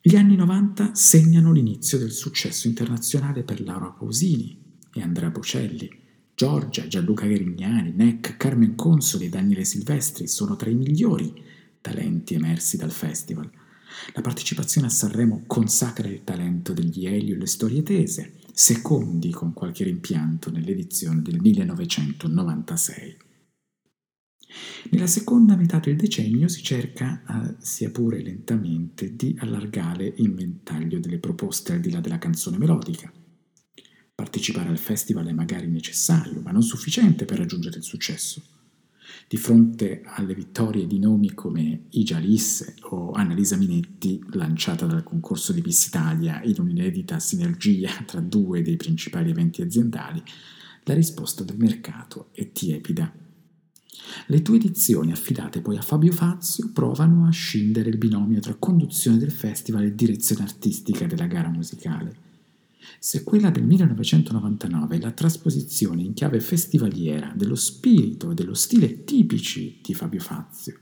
Gli 0.00 0.16
anni 0.16 0.36
90 0.36 0.94
segnano 0.94 1.50
l'inizio 1.50 1.96
del 1.96 2.12
successo 2.12 2.66
internazionale 2.68 3.42
per 3.42 3.62
Laura 3.62 3.88
Pausini 3.90 4.80
e 4.92 5.00
Andrea 5.00 5.30
Bocelli, 5.30 5.88
Giorgia, 6.34 6.86
Gianluca 6.86 7.26
Grignani, 7.26 7.92
Neck, 7.92 8.36
Carmen 8.36 8.74
Consoli 8.74 9.26
e 9.26 9.28
Daniele 9.30 9.64
Silvestri 9.64 10.26
sono 10.26 10.56
tra 10.56 10.68
i 10.68 10.74
migliori 10.74 11.32
talenti 11.80 12.34
emersi 12.34 12.76
dal 12.76 12.90
festival. 12.90 13.50
La 14.12 14.20
partecipazione 14.20 14.88
a 14.88 14.90
Sanremo 14.90 15.44
consacra 15.46 16.08
il 16.08 16.22
talento 16.24 16.72
degli 16.72 17.06
Elio 17.06 17.34
e 17.34 17.38
le 17.38 17.46
storie 17.46 17.82
tese, 17.82 18.34
secondi 18.52 19.30
con 19.30 19.52
qualche 19.52 19.84
rimpianto 19.84 20.50
nell'edizione 20.50 21.22
del 21.22 21.40
1996. 21.40 23.23
Nella 24.90 25.06
seconda 25.06 25.56
metà 25.56 25.78
del 25.78 25.96
decennio 25.96 26.48
si 26.48 26.62
cerca, 26.62 27.22
eh, 27.26 27.54
sia 27.58 27.90
pure 27.90 28.22
lentamente, 28.22 29.14
di 29.16 29.34
allargare 29.38 30.12
il 30.16 30.32
ventaglio 30.32 31.00
delle 31.00 31.18
proposte 31.18 31.72
al 31.72 31.80
di 31.80 31.90
là 31.90 32.00
della 32.00 32.18
canzone 32.18 32.58
melodica. 32.58 33.12
Partecipare 34.14 34.68
al 34.68 34.78
festival 34.78 35.26
è 35.26 35.32
magari 35.32 35.66
necessario, 35.66 36.40
ma 36.40 36.52
non 36.52 36.62
sufficiente 36.62 37.24
per 37.24 37.38
raggiungere 37.38 37.78
il 37.78 37.82
successo. 37.82 38.42
Di 39.26 39.36
fronte 39.36 40.02
alle 40.04 40.34
vittorie 40.34 40.86
di 40.86 40.98
nomi 40.98 41.34
come 41.34 41.86
Igia 41.90 42.18
Lisse 42.18 42.76
o 42.82 43.12
Annalisa 43.12 43.56
Minetti, 43.56 44.22
lanciata 44.32 44.86
dal 44.86 45.02
concorso 45.02 45.52
di 45.52 45.62
Miss 45.62 45.86
Italia 45.86 46.42
in 46.42 46.54
un'inedita 46.58 47.18
sinergia 47.18 47.90
tra 48.06 48.20
due 48.20 48.62
dei 48.62 48.76
principali 48.76 49.30
eventi 49.30 49.62
aziendali, 49.62 50.22
la 50.84 50.94
risposta 50.94 51.42
del 51.42 51.56
mercato 51.56 52.28
è 52.32 52.52
tiepida. 52.52 53.23
Le 54.26 54.42
due 54.42 54.56
edizioni 54.56 55.12
affidate 55.12 55.60
poi 55.60 55.76
a 55.76 55.82
Fabio 55.82 56.12
Fazio 56.12 56.70
provano 56.72 57.26
a 57.26 57.30
scindere 57.30 57.90
il 57.90 57.98
binomio 57.98 58.40
tra 58.40 58.54
conduzione 58.54 59.18
del 59.18 59.30
festival 59.30 59.84
e 59.84 59.94
direzione 59.94 60.42
artistica 60.42 61.06
della 61.06 61.26
gara 61.26 61.48
musicale. 61.48 62.22
Se 62.98 63.22
quella 63.22 63.50
del 63.50 63.64
1999 63.64 64.96
è 64.96 65.00
la 65.00 65.10
trasposizione 65.10 66.02
in 66.02 66.12
chiave 66.12 66.40
festivaliera 66.40 67.32
dello 67.34 67.54
spirito 67.54 68.30
e 68.30 68.34
dello 68.34 68.54
stile 68.54 69.04
tipici 69.04 69.80
di 69.82 69.94
Fabio 69.94 70.20
Fazio, 70.20 70.78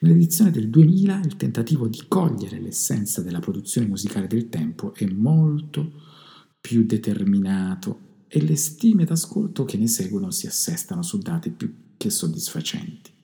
nell'edizione 0.00 0.50
del 0.50 0.68
2000 0.68 1.20
il 1.24 1.36
tentativo 1.36 1.88
di 1.88 2.04
cogliere 2.06 2.60
l'essenza 2.60 3.22
della 3.22 3.40
produzione 3.40 3.86
musicale 3.86 4.26
del 4.26 4.48
tempo 4.48 4.94
è 4.94 5.06
molto 5.06 5.92
più 6.60 6.84
determinato 6.84 8.24
e 8.28 8.42
le 8.42 8.56
stime 8.56 9.04
d'ascolto 9.04 9.64
che 9.64 9.78
ne 9.78 9.88
seguono 9.88 10.30
si 10.30 10.46
assestano 10.46 11.02
su 11.02 11.18
dati 11.18 11.50
più 11.50 11.86
che 11.98 12.08
soddisfacenti. 12.08 13.16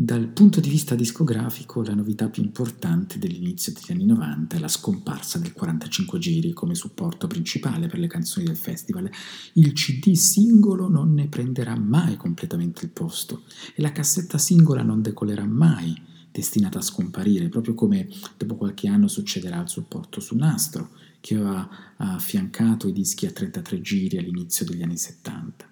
Dal 0.00 0.28
punto 0.28 0.60
di 0.60 0.68
vista 0.68 0.94
discografico, 0.94 1.82
la 1.82 1.92
novità 1.92 2.28
più 2.28 2.44
importante 2.44 3.18
dell'inizio 3.18 3.72
degli 3.72 3.90
anni 3.90 4.06
90 4.06 4.54
è 4.54 4.60
la 4.60 4.68
scomparsa 4.68 5.40
del 5.40 5.52
45 5.52 6.20
giri 6.20 6.52
come 6.52 6.76
supporto 6.76 7.26
principale 7.26 7.88
per 7.88 7.98
le 7.98 8.06
canzoni 8.06 8.46
del 8.46 8.56
festival. 8.56 9.10
Il 9.54 9.72
CD 9.72 10.12
singolo 10.12 10.88
non 10.88 11.14
ne 11.14 11.26
prenderà 11.26 11.76
mai 11.76 12.16
completamente 12.16 12.84
il 12.84 12.92
posto 12.92 13.42
e 13.74 13.82
la 13.82 13.90
cassetta 13.90 14.38
singola 14.38 14.84
non 14.84 15.02
decolerà 15.02 15.44
mai, 15.46 16.00
destinata 16.30 16.78
a 16.78 16.82
scomparire, 16.82 17.48
proprio 17.48 17.74
come 17.74 18.08
dopo 18.36 18.54
qualche 18.54 18.86
anno 18.86 19.08
succederà 19.08 19.58
al 19.58 19.68
supporto 19.68 20.20
su 20.20 20.36
nastro, 20.36 20.90
che 21.18 21.34
aveva 21.34 21.68
affiancato 21.96 22.86
i 22.86 22.92
dischi 22.92 23.26
a 23.26 23.32
33 23.32 23.80
giri 23.80 24.18
all'inizio 24.18 24.64
degli 24.64 24.82
anni 24.82 24.96
70. 24.96 25.68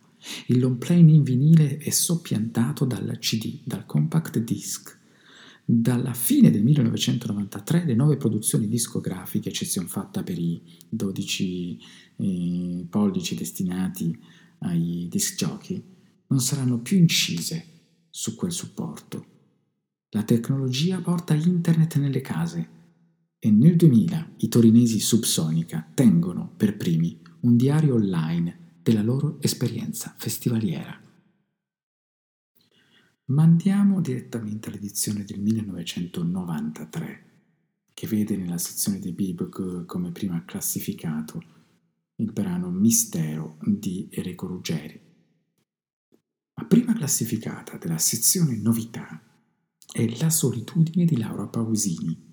Il 0.47 0.59
long 0.59 0.77
plane 0.77 1.13
in 1.13 1.23
vinile 1.23 1.79
è 1.79 1.91
soppiantato 1.91 2.85
dal 2.85 3.17
CD, 3.19 3.61
dal 3.65 3.87
compact 3.87 4.39
disc. 4.39 4.95
Dalla 5.65 6.15
fine 6.15 6.51
del 6.51 6.63
1993 6.63 7.85
le 7.85 7.95
nuove 7.95 8.17
produzioni 8.17 8.69
discografiche, 8.69 9.49
eccezione 9.49 9.89
fatta 9.89 10.23
per 10.23 10.39
i 10.39 10.63
12 10.89 11.79
eh, 12.17 12.87
pollici 12.89 13.35
destinati 13.35 14.17
ai 14.59 15.09
disc 15.11 15.37
jockey, 15.37 15.83
non 16.29 16.41
saranno 16.41 16.79
più 16.79 16.97
incise 16.97 17.65
su 18.11 18.35
quel 18.37 18.53
supporto. 18.53 19.27
La 20.11 20.23
tecnologia 20.23 21.01
porta 21.01 21.35
internet 21.35 21.97
nelle 21.97 22.21
case 22.21 22.69
e 23.39 23.51
nel 23.51 23.77
2000 23.77 24.35
i 24.39 24.49
torinesi 24.49 25.01
Subsonica 25.01 25.87
tengono 25.95 26.51
per 26.57 26.77
primi 26.77 27.21
un 27.41 27.57
diario 27.57 27.95
online 27.95 28.66
della 28.87 29.03
loro 29.03 29.39
esperienza 29.41 30.15
festivaliera. 30.17 30.97
Ma 33.25 33.43
andiamo 33.43 34.01
direttamente 34.01 34.69
all'edizione 34.69 35.25
del 35.25 35.41
1993, 35.41 37.25
che 37.93 38.07
vede 38.07 38.37
nella 38.37 38.59
sezione 38.59 39.01
di 39.01 39.11
Bebop 39.11 39.87
come 39.87 40.13
prima 40.13 40.45
classificato 40.45 41.43
il 42.15 42.31
brano 42.31 42.71
Mistero 42.71 43.57
di 43.61 44.07
Enrico 44.13 44.47
Ruggeri. 44.47 45.01
La 46.55 46.65
prima 46.65 46.95
classificata 46.95 47.79
della 47.79 47.99
sezione 47.99 48.55
Novità 48.55 49.21
è 49.91 50.17
La 50.21 50.31
solitudine 50.31 51.05
di 51.07 51.17
Laura 51.17 51.49
Pausini, 51.49 52.26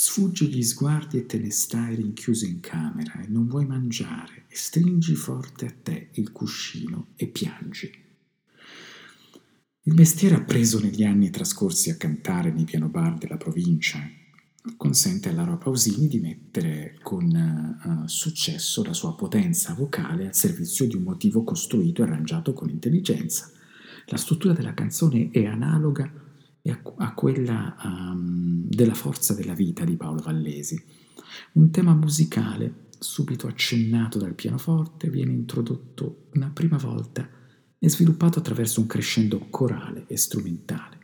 Sfuggi 0.00 0.46
gli 0.46 0.62
sguardi 0.62 1.18
e 1.18 1.26
te 1.26 1.40
ne 1.40 1.50
stai 1.50 1.96
rinchiuso 1.96 2.46
in 2.46 2.60
camera 2.60 3.20
e 3.20 3.26
non 3.26 3.48
vuoi 3.48 3.66
mangiare 3.66 4.44
e 4.46 4.54
stringi 4.54 5.16
forte 5.16 5.66
a 5.66 5.74
te 5.82 6.10
il 6.12 6.30
cuscino 6.30 7.08
e 7.16 7.26
piangi. 7.26 7.90
Il 9.82 9.94
mestiere 9.94 10.36
appreso 10.36 10.78
negli 10.78 11.02
anni 11.02 11.30
trascorsi 11.30 11.90
a 11.90 11.96
cantare 11.96 12.52
nei 12.52 12.62
piano 12.62 12.88
bar 12.88 13.18
della 13.18 13.38
provincia 13.38 13.98
consente 14.76 15.30
a 15.30 15.32
Laura 15.32 15.56
Pausini 15.56 16.06
di 16.06 16.20
mettere 16.20 16.96
con 17.02 17.24
uh, 17.24 18.06
successo 18.06 18.84
la 18.84 18.92
sua 18.92 19.16
potenza 19.16 19.74
vocale 19.74 20.28
al 20.28 20.34
servizio 20.36 20.86
di 20.86 20.94
un 20.94 21.02
motivo 21.02 21.42
costruito 21.42 22.02
e 22.02 22.04
arrangiato 22.06 22.52
con 22.52 22.70
intelligenza. 22.70 23.50
La 24.06 24.16
struttura 24.16 24.54
della 24.54 24.74
canzone 24.74 25.30
è 25.32 25.44
analoga 25.44 26.26
e 26.62 26.80
a, 26.96 27.14
quella 27.14 27.76
um, 27.82 28.66
della 28.68 28.94
forza 28.94 29.34
della 29.34 29.54
vita 29.54 29.84
di 29.84 29.96
Paolo 29.96 30.20
Vallesi. 30.20 30.82
Un 31.52 31.70
tema 31.70 31.94
musicale 31.94 32.86
subito 32.98 33.46
accennato 33.46 34.18
dal 34.18 34.34
pianoforte 34.34 35.08
viene 35.08 35.32
introdotto 35.32 36.28
una 36.34 36.50
prima 36.50 36.76
volta 36.76 37.28
e 37.78 37.88
sviluppato 37.88 38.38
attraverso 38.40 38.80
un 38.80 38.86
crescendo 38.86 39.46
corale 39.50 40.04
e 40.08 40.16
strumentale, 40.16 40.98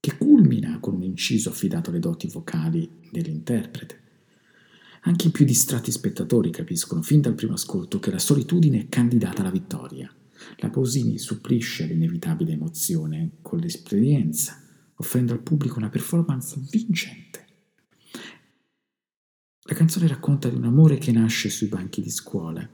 che 0.00 0.16
culmina 0.18 0.78
con 0.80 0.94
un 0.94 1.02
inciso 1.02 1.48
affidato 1.48 1.90
alle 1.90 1.98
doti 1.98 2.28
vocali 2.28 2.88
dell'interprete. 3.10 4.02
Anche 5.06 5.28
i 5.28 5.30
più 5.30 5.44
distratti 5.44 5.90
spettatori 5.90 6.50
capiscono 6.50 7.02
fin 7.02 7.20
dal 7.20 7.34
primo 7.34 7.54
ascolto 7.54 7.98
che 7.98 8.10
la 8.10 8.18
solitudine 8.18 8.80
è 8.80 8.88
candidata 8.88 9.40
alla 9.40 9.50
vittoria. 9.50 10.12
La 10.56 10.68
Pausini 10.68 11.18
supplisce 11.18 11.86
l'inevitabile 11.86 12.52
emozione 12.52 13.30
con 13.40 13.58
l'esperienza 13.58 14.63
offrendo 15.04 15.34
al 15.34 15.42
pubblico 15.42 15.76
una 15.76 15.90
performance 15.90 16.58
vincente. 16.70 17.46
La 19.66 19.74
canzone 19.74 20.08
racconta 20.08 20.48
di 20.48 20.56
un 20.56 20.64
amore 20.64 20.96
che 20.98 21.12
nasce 21.12 21.50
sui 21.50 21.68
banchi 21.68 22.00
di 22.00 22.10
scuola, 22.10 22.68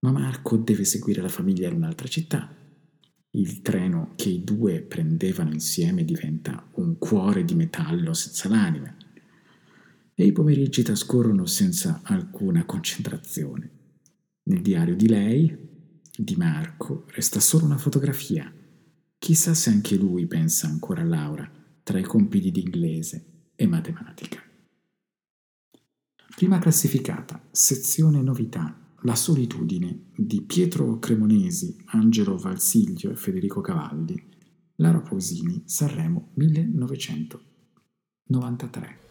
ma 0.00 0.12
Marco 0.12 0.56
deve 0.56 0.84
seguire 0.84 1.22
la 1.22 1.28
famiglia 1.28 1.68
in 1.68 1.76
un'altra 1.76 2.08
città. 2.08 2.52
Il 3.30 3.62
treno 3.62 4.12
che 4.16 4.28
i 4.28 4.44
due 4.44 4.82
prendevano 4.82 5.52
insieme 5.52 6.04
diventa 6.04 6.68
un 6.74 6.98
cuore 6.98 7.44
di 7.44 7.54
metallo 7.54 8.12
senza 8.12 8.48
l'anima 8.48 8.94
e 10.14 10.24
i 10.24 10.32
pomeriggi 10.32 10.82
trascorrono 10.82 11.46
senza 11.46 12.00
alcuna 12.02 12.64
concentrazione. 12.64 13.70
Nel 14.44 14.62
diario 14.62 14.96
di 14.96 15.08
lei, 15.08 15.56
di 16.16 16.34
Marco, 16.36 17.04
resta 17.08 17.40
solo 17.40 17.66
una 17.66 17.78
fotografia 17.78 18.50
Chissà 19.18 19.54
se 19.54 19.70
anche 19.70 19.96
lui 19.96 20.26
pensa 20.26 20.66
ancora 20.66 21.00
a 21.02 21.04
Laura 21.04 21.48
tra 21.82 21.98
i 21.98 22.04
compiti 22.04 22.50
di 22.50 22.60
inglese 22.60 23.50
e 23.54 23.66
matematica. 23.66 24.42
Prima 26.34 26.58
classificata, 26.58 27.42
sezione 27.50 28.22
novità, 28.22 28.80
La 29.00 29.14
solitudine 29.14 30.06
di 30.16 30.40
Pietro 30.42 30.98
Cremonesi, 30.98 31.76
Angelo 31.86 32.36
Valsiglio 32.36 33.10
e 33.10 33.16
Federico 33.16 33.60
Cavalli, 33.60 34.22
Lara 34.76 35.00
Pausini, 35.00 35.62
Sanremo 35.64 36.30
1993. 36.34 39.05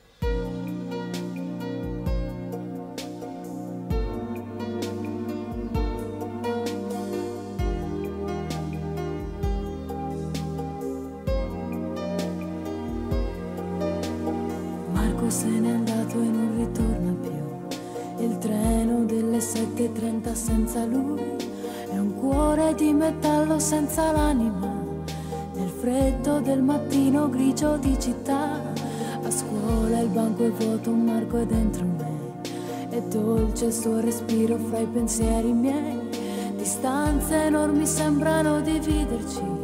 Senza 23.95 24.11
l'anima. 24.11 24.73
Nel 25.53 25.69
freddo 25.69 26.41
del 26.41 26.61
mattino 26.61 27.29
grigio 27.29 27.77
di 27.77 27.97
città, 27.97 28.59
a 29.23 29.31
scuola 29.31 29.99
il 29.99 30.09
banco 30.09 30.43
è 30.43 30.51
vuoto, 30.51 30.91
Marco 30.91 31.37
è 31.37 31.45
dentro 31.45 31.85
me. 31.85 32.43
È 32.89 33.01
dolce 33.03 33.65
il 33.65 33.73
suo 33.73 34.01
respiro 34.01 34.57
fra 34.57 34.79
i 34.79 34.85
pensieri 34.85 35.53
miei. 35.53 36.09
Distanze 36.57 37.43
enormi 37.43 37.85
sembrano 37.85 38.59
dividerci 38.59 39.55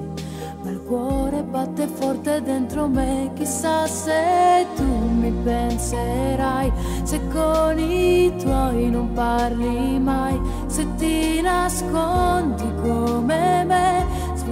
ma 0.64 0.70
il 0.70 0.82
cuore 0.84 1.42
batte 1.42 1.88
forte 1.88 2.42
dentro 2.42 2.88
me, 2.88 3.32
chissà 3.34 3.88
se 3.88 4.66
tu 4.76 4.84
mi 4.84 5.32
penserai, 5.44 6.72
se 7.04 7.20
con 7.30 7.80
i 7.80 8.32
tuoi 8.38 8.90
non 8.90 9.12
parli 9.14 10.00
mai, 10.00 10.40
se 10.68 10.86
ti 10.98 11.42
nascondi 11.42 12.64
come 12.82 13.64
me, 13.66 14.06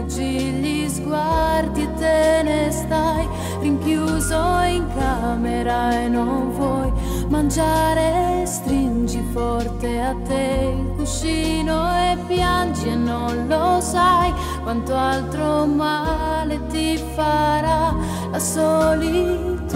sfuggi 0.10 0.52
gli 0.52 0.90
sguardi 0.90 1.84
e 1.84 1.94
te 1.94 2.42
ne 2.44 2.72
stai, 2.72 3.28
rinchiuso 3.62 4.62
in 4.64 4.86
camera 4.98 6.02
e 6.02 6.08
non 6.08 6.52
vuoi 6.52 6.92
mangiare, 7.28 8.44
stringi 8.46 9.24
forte 9.32 10.02
a 10.02 10.16
te 10.28 10.74
il 10.78 10.96
cuscino 10.96 11.94
e 11.94 12.18
piangi 12.28 12.90
e 12.90 12.96
non 12.96 13.46
lo 13.48 13.80
sai 13.80 14.34
quanto 14.64 14.96
altro 14.96 15.66
male 15.68 16.60
ti 16.68 16.98
farà 17.16 17.96
la 18.32 18.40
solitudine. 18.40 19.68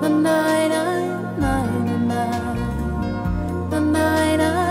Na, 0.00 0.08
na, 0.08 0.66
na, 0.68 0.82
na, 1.36 1.62
na, 2.06 2.24
na, 3.68 3.78
na, 3.78 4.36
na. 4.36 4.67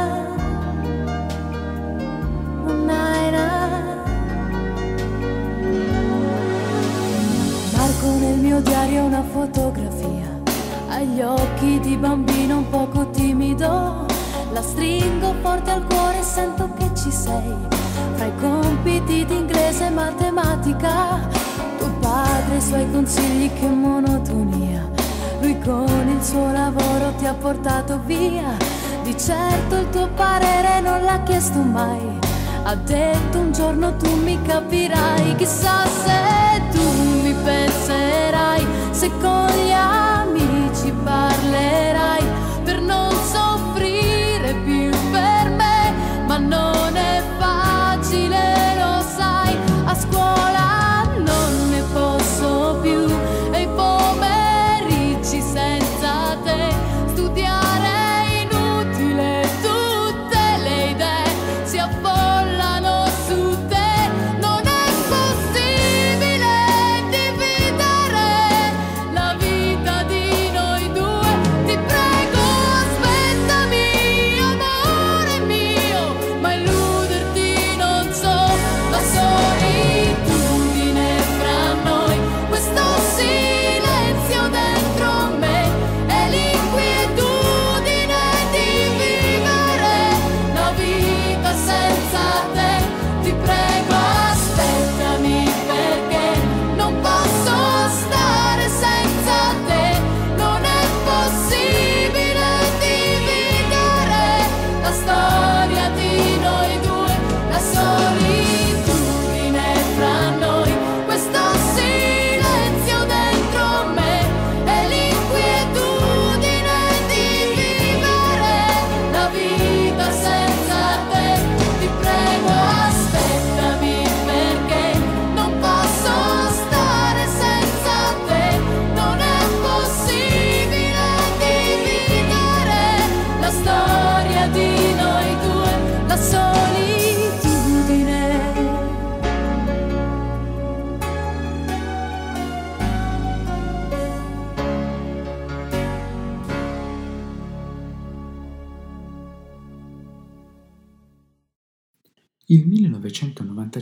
Marco 7.73 8.07
nel 8.19 8.37
mio 8.39 8.59
diario 8.61 9.03
una 9.03 9.23
fotografia, 9.23 10.39
agli 10.89 11.21
occhi 11.21 11.79
di 11.79 11.97
bambino 11.97 12.57
un 12.57 12.69
poco 12.69 13.09
timido, 13.09 14.05
la 14.51 14.61
stringo 14.61 15.33
forte 15.41 15.71
al 15.71 15.85
cuore 15.85 16.19
e 16.19 16.23
sento 16.23 16.69
che 16.77 16.89
ci 16.95 17.11
sei, 17.11 17.53
fra 18.15 18.25
i 18.25 18.35
compiti 18.39 19.25
di 19.25 19.35
inglese 19.35 19.87
e 19.87 19.89
matematica, 19.89 21.27
tuo 21.77 21.89
padre 21.99 22.57
i 22.57 22.61
suoi 22.61 22.91
consigli 22.91 23.51
che 23.53 23.67
monotonia, 23.67 24.89
lui 25.41 25.59
con 25.59 26.07
il 26.07 26.23
suo 26.23 26.51
lavoro 26.51 27.13
ti 27.17 27.25
ha 27.25 27.33
portato 27.33 27.99
via, 28.05 28.55
di 29.03 29.17
certo 29.17 29.75
il 29.75 29.89
tuo 29.89 30.07
parere 30.15 30.81
non 30.81 31.03
l'ha 31.03 31.21
chiesto 31.23 31.59
mai. 31.59 32.16
Ha 32.69 32.75
detto 32.75 33.39
un 33.39 33.53
giorno 33.53 33.95
tu 33.95 34.13
mi 34.23 34.37
capirai, 34.41 35.35
chissà 35.37 35.85
se 35.85 36.61
tu 36.69 36.81
mi 37.21 37.33
penserai, 37.33 38.67
se 38.91 39.09
con 39.21 39.47
gli 39.47 39.71
amici 39.71 40.91
parlerai 41.01 42.36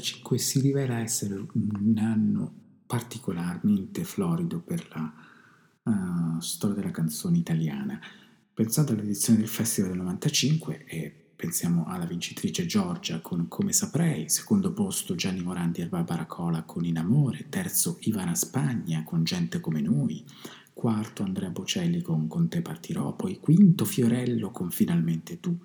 1995 0.06 0.38
si 0.38 0.60
rivela 0.62 0.99
essere 0.99 1.34
un 1.34 1.97
anno 1.97 2.53
particolarmente 2.86 4.03
florido 4.03 4.60
per 4.60 4.88
la 4.93 5.14
uh, 5.84 6.39
storia 6.39 6.76
della 6.76 6.91
canzone 6.91 7.38
italiana. 7.38 7.99
Pensate 8.53 8.93
all'edizione 8.93 9.39
del 9.39 9.47
Festival 9.47 9.91
del 9.91 9.99
95 9.99 10.86
e 10.86 11.26
pensiamo 11.36 11.86
alla 11.88 12.06
vincitrice 12.06 12.66
Giorgia 12.66 13.20
con 13.20 13.47
Come 13.47 13.74
saprei, 13.74 14.30
secondo 14.30 14.72
posto 14.72 15.16
Gianni 15.16 15.41
Morandi 15.41 15.82
e 15.82 15.88
Barbara 15.88 16.26
Cola 16.26 16.62
con 16.64 16.86
In 16.86 16.97
amore, 16.97 17.47
terzo 17.49 17.97
Ivana 18.01 18.36
Spagna 18.36 19.03
con 19.03 19.24
Gente 19.24 19.60
come 19.60 19.82
noi, 19.82 20.24
quarto 20.74 21.24
Andrea 21.24 21.49
Bocelli 21.49 22.01
con 22.01 22.28
Con 22.28 22.47
te 22.47 22.62
partirò, 22.62 23.14
poi 23.14 23.39
quinto 23.39 23.84
Fiorello 23.86 24.51
con 24.51 24.70
Finalmente 24.70 25.39
tu. 25.39 25.58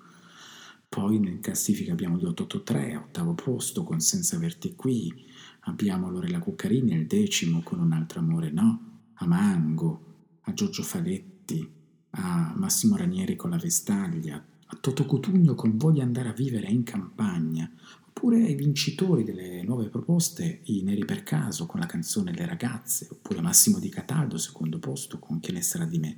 Poi 0.93 1.15
in 1.15 1.39
classifica 1.39 1.93
abbiamo 1.93 2.17
283, 2.17 2.97
ottavo 2.97 3.33
posto 3.33 3.85
con 3.85 4.01
Senza 4.01 4.35
averti 4.35 4.75
qui, 4.75 5.25
abbiamo 5.61 6.09
Lorella 6.09 6.39
Cuccarini 6.39 6.93
al 6.93 7.05
decimo 7.05 7.61
con 7.61 7.79
Un 7.79 7.93
altro 7.93 8.19
amore 8.19 8.51
no, 8.51 8.99
a 9.13 9.25
Mango, 9.25 10.39
a 10.41 10.53
Giorgio 10.53 10.83
Faletti, 10.83 11.65
a 12.09 12.53
Massimo 12.57 12.97
Ranieri 12.97 13.37
con 13.37 13.51
La 13.51 13.57
Vestaglia, 13.57 14.35
a 14.35 14.77
Toto 14.81 15.05
Cutugno 15.05 15.55
con 15.55 15.77
Voglio 15.77 16.01
andare 16.01 16.27
a 16.27 16.33
vivere 16.33 16.67
in 16.67 16.83
campagna, 16.83 17.71
oppure 18.07 18.43
ai 18.43 18.55
vincitori 18.55 19.23
delle 19.23 19.63
nuove 19.63 19.87
proposte, 19.87 20.59
i 20.63 20.83
Neri 20.83 21.05
per 21.05 21.23
caso 21.23 21.67
con 21.67 21.79
la 21.79 21.85
canzone 21.85 22.33
Le 22.33 22.45
ragazze, 22.45 23.07
oppure 23.09 23.39
Massimo 23.39 23.79
Di 23.79 23.87
Cataldo, 23.87 24.37
secondo 24.37 24.77
posto 24.77 25.19
con 25.19 25.39
Che 25.39 25.53
ne 25.53 25.61
sarà 25.61 25.85
di 25.85 25.99
me. 25.99 26.17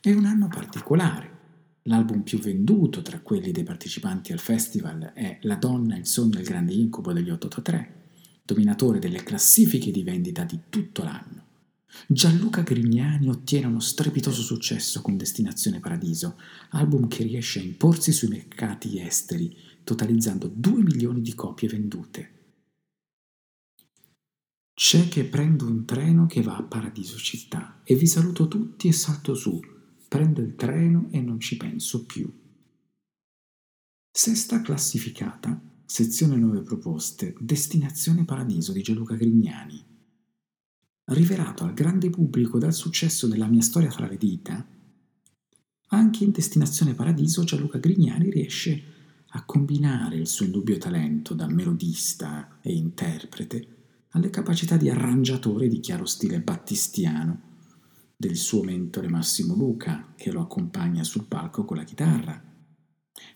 È 0.00 0.12
un 0.12 0.24
anno 0.24 0.48
particolare, 0.48 1.35
L'album 1.88 2.22
più 2.22 2.38
venduto 2.38 3.00
tra 3.00 3.20
quelli 3.20 3.52
dei 3.52 3.62
partecipanti 3.62 4.32
al 4.32 4.40
festival 4.40 5.12
è 5.14 5.38
La 5.42 5.54
donna, 5.54 5.96
il 5.96 6.06
sogno 6.06 6.38
e 6.38 6.40
il 6.40 6.46
grande 6.46 6.72
incubo 6.72 7.12
degli 7.12 7.30
883, 7.30 7.94
dominatore 8.42 8.98
delle 8.98 9.22
classifiche 9.22 9.92
di 9.92 10.02
vendita 10.02 10.42
di 10.42 10.58
tutto 10.68 11.04
l'anno. 11.04 11.44
Gianluca 12.08 12.62
Grignani 12.62 13.28
ottiene 13.28 13.66
uno 13.66 13.78
strepitoso 13.78 14.42
successo 14.42 15.00
con 15.00 15.16
Destinazione 15.16 15.78
Paradiso, 15.78 16.38
album 16.70 17.06
che 17.06 17.22
riesce 17.22 17.60
a 17.60 17.62
imporsi 17.62 18.12
sui 18.12 18.28
mercati 18.28 18.98
esteri, 19.00 19.56
totalizzando 19.84 20.50
2 20.52 20.82
milioni 20.82 21.20
di 21.22 21.34
copie 21.34 21.68
vendute. 21.68 22.32
C'è 24.74 25.08
che 25.08 25.24
prendo 25.24 25.66
un 25.66 25.84
treno 25.84 26.26
che 26.26 26.42
va 26.42 26.56
a 26.56 26.62
Paradiso 26.64 27.16
città 27.16 27.80
e 27.84 27.94
vi 27.94 28.08
saluto 28.08 28.48
tutti 28.48 28.88
e 28.88 28.92
salto 28.92 29.34
su, 29.34 29.58
prendo 30.16 30.40
il 30.40 30.54
treno 30.54 31.08
e 31.10 31.20
non 31.20 31.38
ci 31.40 31.58
penso 31.58 32.06
più. 32.06 32.26
Sesta 34.10 34.62
classificata, 34.62 35.60
sezione 35.84 36.36
nuove 36.36 36.62
proposte, 36.62 37.34
Destinazione 37.38 38.24
Paradiso 38.24 38.72
di 38.72 38.80
Gianluca 38.80 39.14
Grignani. 39.14 39.78
Rivelato 41.04 41.64
al 41.64 41.74
grande 41.74 42.08
pubblico 42.08 42.58
dal 42.58 42.72
successo 42.72 43.26
della 43.26 43.46
mia 43.46 43.60
storia 43.60 43.90
fra 43.90 44.08
le 44.08 44.16
dita, 44.16 44.66
anche 45.88 46.24
in 46.24 46.30
Destinazione 46.30 46.94
Paradiso 46.94 47.44
Gianluca 47.44 47.76
Grignani 47.76 48.30
riesce 48.30 48.82
a 49.28 49.44
combinare 49.44 50.16
il 50.16 50.28
suo 50.28 50.46
indubbio 50.46 50.78
talento 50.78 51.34
da 51.34 51.46
melodista 51.46 52.58
e 52.62 52.72
interprete 52.72 53.66
alle 54.12 54.30
capacità 54.30 54.78
di 54.78 54.88
arrangiatore 54.88 55.68
di 55.68 55.78
chiaro 55.78 56.06
stile 56.06 56.40
battistiano 56.40 57.45
del 58.16 58.36
suo 58.36 58.62
mentore 58.62 59.08
Massimo 59.08 59.54
Luca, 59.54 60.14
che 60.16 60.32
lo 60.32 60.40
accompagna 60.40 61.04
sul 61.04 61.26
palco 61.26 61.64
con 61.64 61.76
la 61.76 61.84
chitarra. 61.84 62.42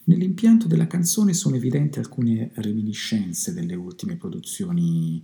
Nell'impianto 0.04 0.66
della 0.66 0.86
canzone 0.86 1.34
sono 1.34 1.56
evidenti 1.56 1.98
alcune 1.98 2.50
reminiscenze 2.54 3.52
delle 3.52 3.74
ultime 3.74 4.16
produzioni 4.16 5.22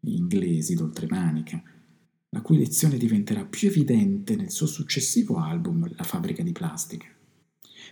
inglesi 0.00 0.74
d'oltremanica, 0.74 1.62
la 2.30 2.40
cui 2.40 2.56
lezione 2.56 2.96
diventerà 2.96 3.44
più 3.44 3.68
evidente 3.68 4.36
nel 4.36 4.50
suo 4.50 4.66
successivo 4.66 5.38
album 5.38 5.88
La 5.96 6.02
fabbrica 6.02 6.42
di 6.42 6.52
plastica. 6.52 7.06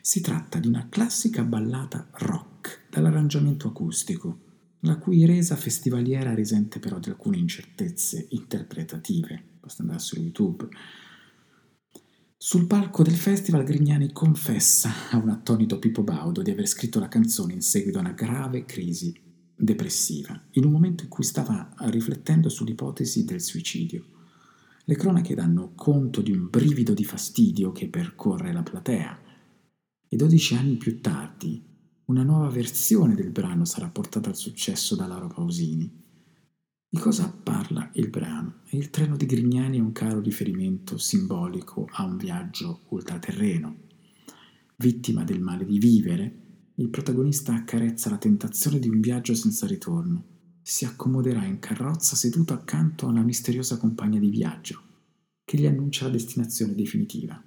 Si 0.00 0.20
tratta 0.20 0.58
di 0.58 0.66
una 0.66 0.88
classica 0.88 1.44
ballata 1.44 2.08
rock 2.14 2.86
dall'arrangiamento 2.90 3.68
acustico, 3.68 4.40
la 4.80 4.96
cui 4.96 5.24
resa 5.26 5.54
festivaliera 5.56 6.34
risente 6.34 6.80
però 6.80 6.98
di 6.98 7.10
alcune 7.10 7.38
incertezze 7.38 8.26
interpretative. 8.30 9.50
Basta 9.60 9.82
andare 9.82 10.00
su 10.00 10.18
YouTube. 10.18 10.68
Sul 12.44 12.66
palco 12.66 13.04
del 13.04 13.14
festival 13.14 13.62
Grignani 13.62 14.10
confessa 14.10 14.90
a 15.12 15.16
un 15.16 15.28
attonito 15.28 15.78
Pippo 15.78 16.02
Baudo 16.02 16.42
di 16.42 16.50
aver 16.50 16.66
scritto 16.66 16.98
la 16.98 17.06
canzone 17.06 17.52
in 17.52 17.62
seguito 17.62 17.98
a 17.98 18.00
una 18.00 18.10
grave 18.10 18.64
crisi 18.64 19.16
depressiva, 19.54 20.48
in 20.54 20.64
un 20.64 20.72
momento 20.72 21.04
in 21.04 21.08
cui 21.08 21.22
stava 21.22 21.72
riflettendo 21.82 22.48
sull'ipotesi 22.48 23.24
del 23.24 23.40
suicidio. 23.40 24.04
Le 24.86 24.96
cronache 24.96 25.36
danno 25.36 25.70
conto 25.76 26.20
di 26.20 26.32
un 26.32 26.48
brivido 26.50 26.94
di 26.94 27.04
fastidio 27.04 27.70
che 27.70 27.86
percorre 27.86 28.52
la 28.52 28.64
platea 28.64 29.20
e 30.08 30.16
dodici 30.16 30.56
anni 30.56 30.76
più 30.78 31.00
tardi 31.00 31.64
una 32.06 32.24
nuova 32.24 32.48
versione 32.48 33.14
del 33.14 33.30
brano 33.30 33.64
sarà 33.64 33.88
portata 33.88 34.30
al 34.30 34.36
successo 34.36 34.96
da 34.96 35.06
Laura 35.06 35.28
Pausini. 35.28 36.01
Di 36.94 37.00
cosa 37.00 37.26
parla 37.30 37.88
il 37.94 38.10
brano? 38.10 38.56
Il 38.72 38.90
treno 38.90 39.16
di 39.16 39.24
Grignani 39.24 39.78
è 39.78 39.80
un 39.80 39.92
caro 39.92 40.20
riferimento 40.20 40.98
simbolico 40.98 41.88
a 41.90 42.04
un 42.04 42.18
viaggio 42.18 42.82
ultraterreno. 42.88 43.76
Vittima 44.76 45.24
del 45.24 45.40
male 45.40 45.64
di 45.64 45.78
vivere, 45.78 46.40
il 46.74 46.90
protagonista 46.90 47.54
accarezza 47.54 48.10
la 48.10 48.18
tentazione 48.18 48.78
di 48.78 48.90
un 48.90 49.00
viaggio 49.00 49.34
senza 49.34 49.66
ritorno. 49.66 50.22
Si 50.60 50.84
accomoderà 50.84 51.46
in 51.46 51.60
carrozza 51.60 52.14
seduto 52.14 52.52
accanto 52.52 53.06
a 53.06 53.08
una 53.08 53.22
misteriosa 53.22 53.78
compagna 53.78 54.18
di 54.18 54.28
viaggio 54.28 54.82
che 55.46 55.56
gli 55.56 55.64
annuncia 55.64 56.04
la 56.04 56.12
destinazione 56.12 56.74
definitiva. 56.74 57.42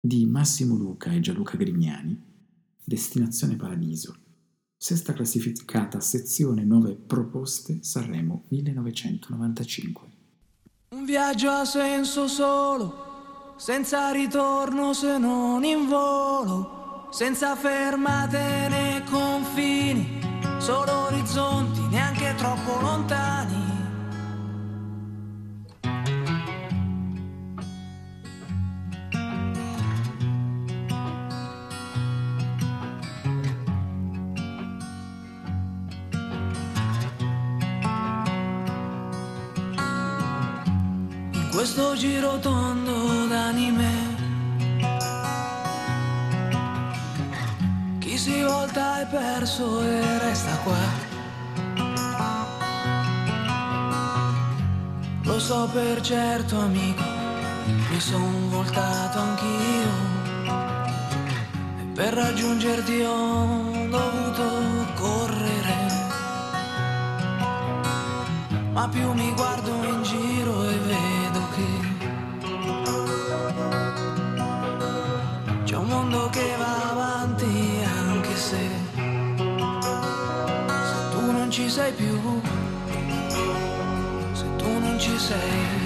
Di 0.00 0.24
Massimo 0.24 0.76
Luca 0.76 1.12
e 1.12 1.20
Gianluca 1.20 1.58
Grignani 1.58 2.18
Destinazione 2.82 3.56
Paradiso. 3.56 4.28
Sesta 4.82 5.12
classificata 5.12 6.00
sezione 6.00 6.64
9 6.64 6.94
proposte 7.06 7.80
Sanremo 7.82 8.44
1995. 8.48 10.08
Un 10.94 11.04
viaggio 11.04 11.50
ha 11.50 11.66
senso 11.66 12.26
solo, 12.26 13.56
senza 13.58 14.10
ritorno 14.10 14.94
se 14.94 15.18
non 15.18 15.64
in 15.64 15.86
volo, 15.86 17.08
senza 17.10 17.56
fermate 17.56 18.38
né 18.70 19.04
confini, 19.04 20.18
solo 20.58 21.08
orizzonti 21.08 21.69
questo 41.80 41.94
giro 41.96 42.38
tondo 42.38 43.26
d'anime. 43.26 43.90
Chi 47.98 48.18
si 48.18 48.42
volta 48.42 49.00
è 49.00 49.06
perso 49.06 49.80
e 49.82 50.18
resta 50.18 50.56
qua. 50.58 51.08
Lo 55.22 55.38
so 55.38 55.68
per 55.72 56.00
certo 56.00 56.58
amico 56.58 57.02
Mi 57.90 58.00
son 58.00 58.50
voltato 58.50 59.18
anch'io. 59.18 59.92
E 61.80 61.84
per 61.94 62.12
raggiungerti 62.12 63.00
ho 63.00 63.88
dovuto 63.88 64.46
correre. 64.96 65.78
Ma 68.72 68.88
più 68.88 69.12
mi 69.12 69.32
guardo 69.34 69.79
non 85.30 85.79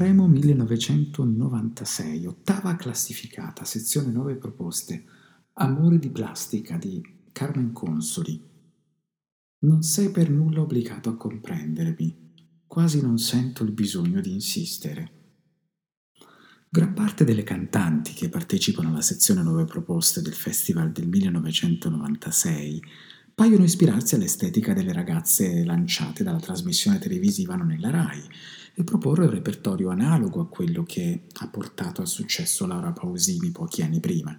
Sanremo 0.00 0.28
1996, 0.28 2.24
ottava 2.24 2.74
classificata, 2.74 3.66
sezione 3.66 4.10
9 4.10 4.36
proposte. 4.36 5.04
Amore 5.52 5.98
di 5.98 6.08
plastica 6.08 6.78
di 6.78 7.04
Carmen 7.32 7.72
Consoli. 7.72 8.42
Non 9.58 9.82
sei 9.82 10.10
per 10.10 10.30
nulla 10.30 10.62
obbligato 10.62 11.10
a 11.10 11.16
comprendermi, 11.18 12.32
quasi 12.66 13.02
non 13.02 13.18
sento 13.18 13.62
il 13.62 13.72
bisogno 13.72 14.22
di 14.22 14.32
insistere. 14.32 15.10
Gran 16.70 16.94
parte 16.94 17.24
delle 17.24 17.42
cantanti 17.42 18.14
che 18.14 18.30
partecipano 18.30 18.88
alla 18.88 19.02
sezione 19.02 19.42
nuove 19.42 19.66
proposte 19.66 20.22
del 20.22 20.32
festival 20.32 20.92
del 20.92 21.08
1996 21.08 22.82
paiono 23.34 23.64
ispirarsi 23.64 24.14
all'estetica 24.14 24.72
delle 24.72 24.94
ragazze 24.94 25.62
lanciate 25.62 26.24
dalla 26.24 26.40
trasmissione 26.40 26.98
televisiva 26.98 27.54
Non 27.54 27.66
nella 27.66 27.90
Rai 27.90 28.22
e 28.74 28.84
proporre 28.84 29.24
un 29.24 29.30
repertorio 29.30 29.90
analogo 29.90 30.40
a 30.40 30.48
quello 30.48 30.82
che 30.82 31.26
ha 31.32 31.48
portato 31.48 32.00
al 32.00 32.08
successo 32.08 32.66
Laura 32.66 32.92
Pausini 32.92 33.50
pochi 33.50 33.82
anni 33.82 34.00
prima. 34.00 34.38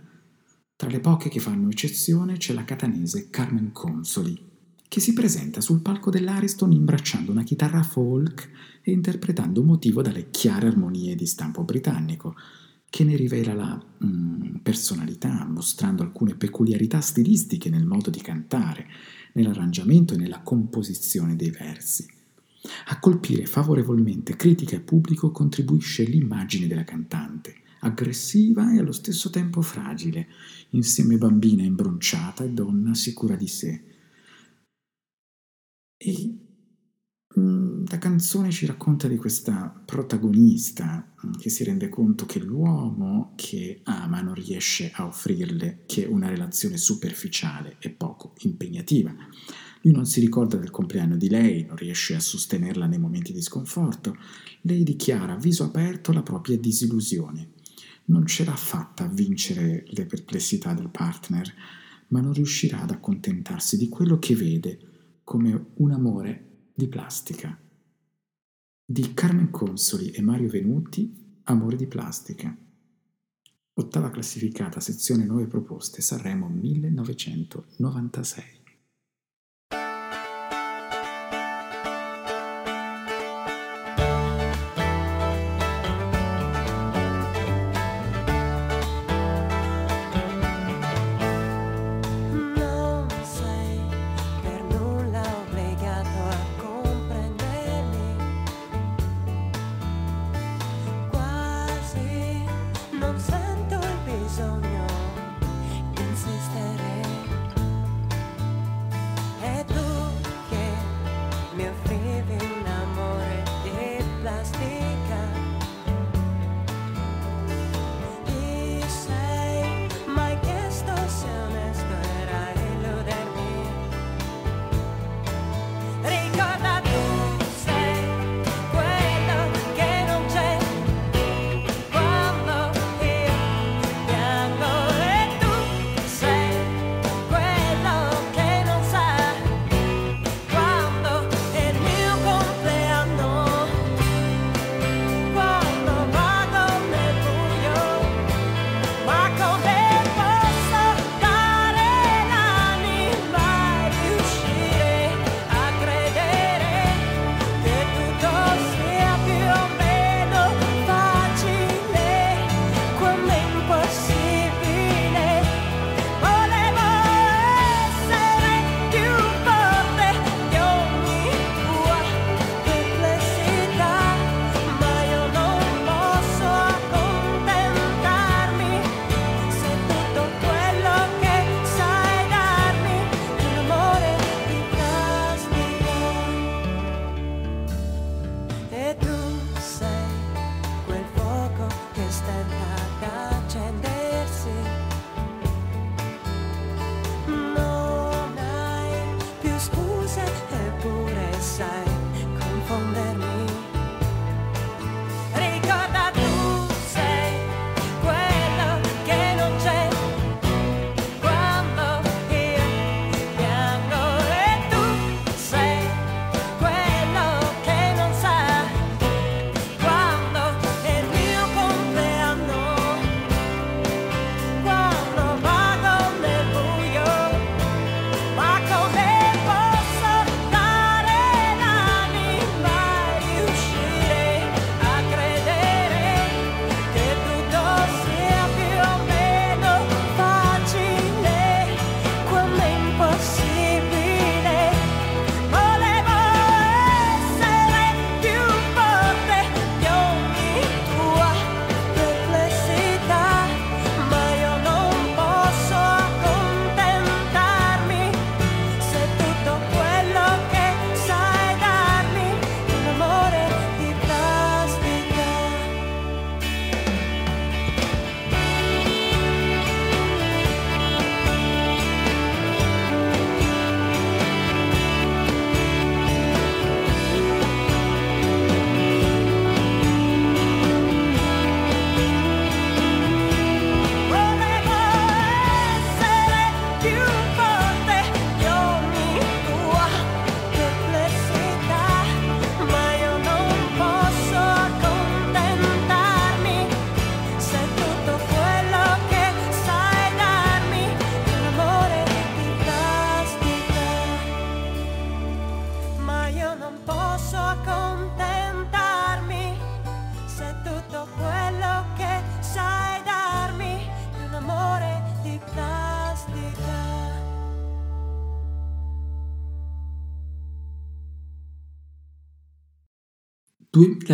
Tra 0.76 0.90
le 0.90 1.00
poche 1.00 1.30
che 1.30 1.40
fanno 1.40 1.70
eccezione 1.70 2.38
c'è 2.38 2.54
la 2.54 2.64
catanese 2.64 3.30
Carmen 3.30 3.72
Consoli, 3.72 4.50
che 4.88 5.00
si 5.00 5.14
presenta 5.14 5.62
sul 5.62 5.82
palco 5.82 6.10
dell'Ariston 6.10 6.72
imbracciando 6.72 7.32
una 7.32 7.44
chitarra 7.44 7.84
folk 7.84 8.50
e 8.82 8.92
interpretando 8.92 9.62
un 9.62 9.68
motivo 9.68 10.02
dalle 10.02 10.32
chiare 10.32 10.68
armonie 10.68 11.16
di 11.16 11.26
stampo 11.26 11.64
britannico, 11.64 12.36
che 12.90 13.04
ne 13.06 13.16
rivela 13.16 13.54
la 13.54 13.86
mm, 14.06 14.56
personalità, 14.64 15.46
mostrando 15.46 16.04
alcune 16.04 16.36
peculiarità 16.36 17.00
stilistiche 17.00 17.70
nel 17.70 17.86
modo 17.86 18.10
di 18.10 18.20
cantare, 18.20 18.88
nell'arrangiamento 19.34 20.14
e 20.14 20.18
nella 20.18 20.42
composizione 20.42 21.38
dei 21.38 21.52
versi. 21.52 22.06
A 22.88 23.00
colpire 23.00 23.46
favorevolmente 23.46 24.36
critica 24.36 24.76
e 24.76 24.82
pubblico 24.82 25.32
contribuisce 25.32 26.04
l'immagine 26.04 26.68
della 26.68 26.84
cantante, 26.84 27.56
aggressiva 27.80 28.74
e 28.74 28.80
allo 28.80 28.92
stesso 28.92 29.30
tempo 29.30 29.62
fragile, 29.62 30.28
insieme 30.70 31.18
bambina 31.18 31.64
imbronciata 31.64 32.44
e 32.44 32.50
donna 32.50 32.94
sicura 32.94 33.36
di 33.36 33.48
sé. 33.48 33.84
E 35.98 36.38
mm, 37.40 37.86
la 37.88 37.98
canzone 37.98 38.52
ci 38.52 38.66
racconta 38.68 39.08
di 39.08 39.18
questa 39.18 39.70
protagonista 39.70 41.14
mm, 41.26 41.34
che 41.40 41.50
si 41.50 41.64
rende 41.64 41.90
conto 41.90 42.26
che 42.26 42.40
l'uomo 42.40 43.34
che 43.36 43.82
ama 43.84 44.22
non 44.22 44.36
riesce 44.36 44.92
a 44.94 45.06
offrirle 45.06 45.84
che 45.88 46.06
una 46.06 46.28
relazione 46.28 46.78
superficiale 46.78 47.78
e 47.80 47.90
poco 47.90 48.34
impegnativa. 48.40 49.16
Lui 49.82 49.94
non 49.94 50.06
si 50.06 50.20
ricorda 50.20 50.58
del 50.58 50.70
compleanno 50.70 51.18
di 51.18 51.30
lei, 51.30 51.66
non 51.66 51.76
riesce 51.76 52.14
a 52.16 52.20
sostenerla 52.20 52.86
nei 52.86 53.00
momenti 53.00 53.34
di 53.34 53.42
sconforto. 53.42 54.16
Lei 54.62 54.84
dichiara 54.84 55.34
a 55.34 55.40
viso 55.40 55.64
aperto 55.64 56.12
la 56.12 56.22
propria 56.22 56.58
disillusione. 56.58 57.54
Non 58.06 58.28
ce 58.28 58.46
l'ha 58.46 58.56
fatta 58.56 59.06
a 59.06 59.10
vincere 59.10 59.84
le 59.88 60.06
perplessità 60.06 60.74
del 60.74 60.90
partner, 60.90 61.52
ma 62.10 62.22
non 62.22 62.34
riuscirà 62.34 62.82
ad 62.82 62.92
accontentarsi 62.92 63.78
di 63.78 63.90
quello 63.90 64.20
che 64.20 64.36
vede 64.36 64.80
come 65.24 65.72
un 65.76 65.92
amore 65.92 66.70
di 66.76 66.88
plastica. 66.88 67.58
Di 68.86 69.14
Carmen 69.14 69.50
Consoli 69.50 70.12
e 70.12 70.22
Mario 70.22 70.50
Venuti, 70.50 71.18
Amore 71.46 71.76
di 71.76 71.88
plastica. 71.88 72.56
Ottava 73.74 74.12
classificata, 74.12 74.80
sezione 74.80 75.26
9 75.26 75.48
proposte, 75.48 76.02
Sanremo 76.02 76.48
1996. 76.48 78.61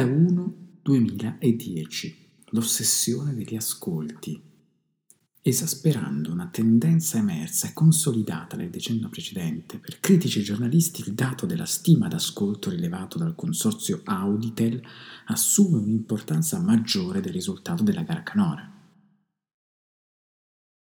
2001-2010, 0.05 2.13
l'ossessione 2.49 3.33
degli 3.33 3.55
ascolti. 3.55 4.39
Esasperando 5.41 6.31
una 6.31 6.49
tendenza 6.51 7.17
emersa 7.17 7.67
e 7.67 7.73
consolidata 7.73 8.55
nel 8.57 8.69
decennio 8.69 9.09
precedente, 9.09 9.79
per 9.79 9.99
critici 9.99 10.39
e 10.39 10.43
giornalisti 10.43 11.01
il 11.01 11.13
dato 11.13 11.47
della 11.47 11.65
stima 11.65 12.07
d'ascolto 12.07 12.69
rilevato 12.69 13.17
dal 13.17 13.33
consorzio 13.33 14.01
Auditel 14.03 14.79
assume 15.27 15.77
un'importanza 15.77 16.59
maggiore 16.59 17.21
del 17.21 17.33
risultato 17.33 17.83
della 17.83 18.03
gara 18.03 18.23
canora. 18.23 18.73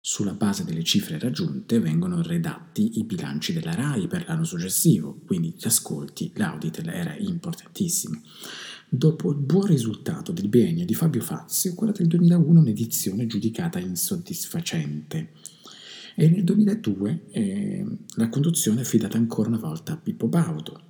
Sulla 0.00 0.34
base 0.34 0.64
delle 0.64 0.82
cifre 0.82 1.18
raggiunte 1.18 1.78
vengono 1.78 2.20
redatti 2.20 2.98
i 2.98 3.04
bilanci 3.04 3.52
della 3.52 3.74
RAI 3.74 4.06
per 4.06 4.26
l'anno 4.26 4.44
successivo, 4.44 5.20
quindi 5.24 5.54
gli 5.56 5.66
ascolti, 5.66 6.32
l'Auditel 6.34 6.88
era 6.88 7.16
importantissimo. 7.16 8.20
Dopo 8.96 9.32
il 9.32 9.38
buon 9.38 9.66
risultato 9.66 10.30
del 10.30 10.46
biennio 10.46 10.84
di 10.84 10.94
Fabio 10.94 11.20
Fazio, 11.20 11.74
quella 11.74 11.90
del 11.90 12.06
2001 12.06 12.46
è 12.46 12.60
un'edizione 12.60 13.26
giudicata 13.26 13.80
insoddisfacente. 13.80 15.32
E 16.14 16.28
nel 16.28 16.44
2002 16.44 17.24
eh, 17.30 17.84
la 18.14 18.28
conduzione 18.28 18.78
è 18.78 18.82
affidata 18.82 19.16
ancora 19.16 19.48
una 19.48 19.58
volta 19.58 19.94
a 19.94 19.96
Pippo 19.96 20.28
Baudo. 20.28 20.80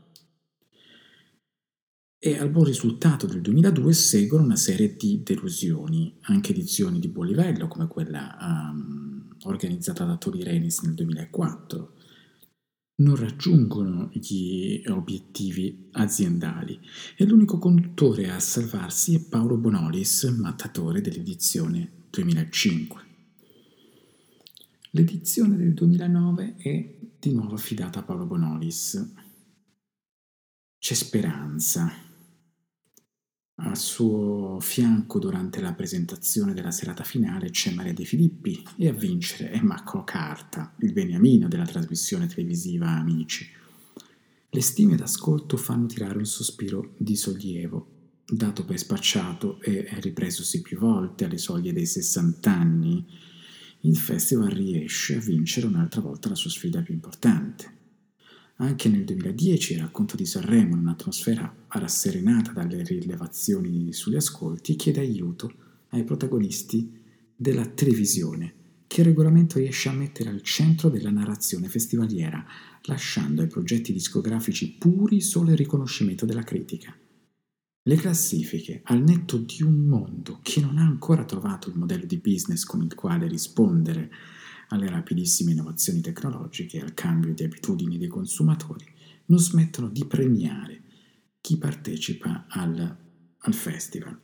E 2.18 2.38
al 2.38 2.50
buon 2.50 2.66
risultato 2.66 3.26
del 3.26 3.40
2002 3.40 3.94
seguono 3.94 4.44
una 4.44 4.56
serie 4.56 4.96
di 4.96 5.22
delusioni, 5.24 6.18
anche 6.24 6.52
edizioni 6.52 6.98
di 6.98 7.08
buon 7.08 7.28
livello 7.28 7.68
come 7.68 7.86
quella 7.86 8.36
um, 8.38 9.34
organizzata 9.44 10.04
da 10.04 10.18
Tori 10.18 10.42
Renis 10.42 10.82
nel 10.82 10.92
2004, 10.92 11.94
non 12.96 13.16
raggiungono 13.16 14.08
gli 14.12 14.82
obiettivi 14.86 15.88
aziendali 15.92 16.78
e 17.16 17.24
l'unico 17.24 17.58
conduttore 17.58 18.30
a 18.30 18.38
salvarsi 18.38 19.16
è 19.16 19.20
Paolo 19.20 19.56
Bonolis, 19.56 20.24
mattatore 20.24 21.00
dell'edizione 21.00 21.90
2005. 22.10 23.02
L'edizione 24.90 25.56
del 25.56 25.74
2009 25.74 26.54
è 26.56 26.94
di 27.18 27.32
nuovo 27.32 27.54
affidata 27.54 27.98
a 27.98 28.02
Paolo 28.02 28.26
Bonolis. 28.26 29.12
C'è 30.78 30.94
speranza. 30.94 32.12
Al 33.56 33.78
suo 33.78 34.58
fianco 34.58 35.20
durante 35.20 35.60
la 35.60 35.74
presentazione 35.74 36.54
della 36.54 36.72
serata 36.72 37.04
finale 37.04 37.50
c'è 37.50 37.72
Maria 37.72 37.92
De 37.92 38.04
Filippi 38.04 38.60
e 38.76 38.88
a 38.88 38.92
vincere 38.92 39.50
è 39.52 39.60
Marco 39.60 40.02
Carta, 40.02 40.74
il 40.78 40.92
beniamino 40.92 41.46
della 41.46 41.64
trasmissione 41.64 42.26
televisiva 42.26 42.88
Amici. 42.88 43.48
Le 44.50 44.60
stime 44.60 44.96
d'ascolto 44.96 45.56
fanno 45.56 45.86
tirare 45.86 46.18
un 46.18 46.26
sospiro 46.26 46.94
di 46.96 47.14
sollievo. 47.14 47.86
Dato 48.26 48.64
per 48.64 48.78
spacciato 48.78 49.60
e 49.60 49.86
ripresosi 50.00 50.60
più 50.60 50.78
volte 50.78 51.24
alle 51.24 51.38
soglie 51.38 51.72
dei 51.72 51.86
60 51.86 52.50
anni, 52.50 53.06
il 53.82 53.96
festival 53.96 54.48
riesce 54.48 55.16
a 55.16 55.20
vincere 55.20 55.68
un'altra 55.68 56.00
volta 56.00 56.28
la 56.28 56.34
sua 56.34 56.50
sfida 56.50 56.82
più 56.82 56.94
importante. 56.94 57.73
Anche 58.58 58.88
nel 58.88 59.04
2010 59.04 59.72
il 59.72 59.80
racconto 59.80 60.14
di 60.14 60.24
Sanremo, 60.24 60.76
in 60.76 60.82
un'atmosfera 60.82 61.52
rasserenata 61.68 62.52
dalle 62.52 62.84
rilevazioni 62.84 63.92
sugli 63.92 64.14
ascolti, 64.14 64.76
chiede 64.76 65.00
aiuto 65.00 65.52
ai 65.88 66.04
protagonisti 66.04 67.02
della 67.34 67.66
televisione, 67.66 68.54
che 68.86 69.00
il 69.00 69.08
regolamento 69.08 69.58
riesce 69.58 69.88
a 69.88 69.92
mettere 69.92 70.30
al 70.30 70.42
centro 70.42 70.88
della 70.88 71.10
narrazione 71.10 71.68
festivaliera, 71.68 72.46
lasciando 72.82 73.42
ai 73.42 73.48
progetti 73.48 73.92
discografici 73.92 74.76
puri 74.78 75.20
solo 75.20 75.50
il 75.50 75.56
riconoscimento 75.56 76.24
della 76.24 76.44
critica. 76.44 76.96
Le 77.86 77.96
classifiche, 77.96 78.82
al 78.84 79.02
netto 79.02 79.36
di 79.36 79.64
un 79.64 79.74
mondo 79.74 80.38
che 80.42 80.60
non 80.60 80.78
ha 80.78 80.84
ancora 80.84 81.24
trovato 81.24 81.68
il 81.68 81.76
modello 81.76 82.06
di 82.06 82.18
business 82.18 82.64
con 82.64 82.82
il 82.82 82.94
quale 82.94 83.26
rispondere 83.26 84.10
alle 84.68 84.88
rapidissime 84.88 85.52
innovazioni 85.52 86.00
tecnologiche 86.00 86.78
e 86.78 86.82
al 86.82 86.94
cambio 86.94 87.34
di 87.34 87.44
abitudini 87.44 87.98
dei 87.98 88.08
consumatori, 88.08 88.86
non 89.26 89.38
smettono 89.38 89.88
di 89.88 90.04
premiare 90.04 90.82
chi 91.40 91.58
partecipa 91.58 92.46
al, 92.48 92.96
al 93.38 93.54
festival. 93.54 94.18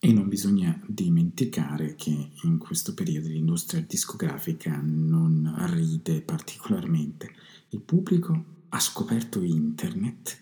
E 0.00 0.12
non 0.12 0.28
bisogna 0.28 0.80
dimenticare 0.86 1.94
che 1.96 2.30
in 2.42 2.58
questo 2.58 2.94
periodo 2.94 3.28
l'industria 3.28 3.84
discografica 3.86 4.80
non 4.80 5.52
ride 5.72 6.22
particolarmente. 6.22 7.34
Il 7.70 7.80
pubblico 7.80 8.64
ha 8.68 8.78
scoperto 8.78 9.42
internet 9.42 10.40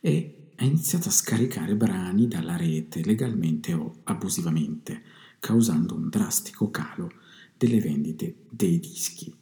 e 0.00 0.50
ha 0.56 0.64
iniziato 0.64 1.08
a 1.08 1.12
scaricare 1.12 1.74
brani 1.74 2.28
dalla 2.28 2.56
rete 2.56 3.02
legalmente 3.02 3.72
o 3.72 4.00
abusivamente, 4.04 5.02
causando 5.38 5.94
un 5.94 6.08
drastico 6.08 6.70
calo 6.70 7.10
delle 7.58 7.80
vendite 7.80 8.46
dei 8.50 8.78
dischi. 8.78 9.34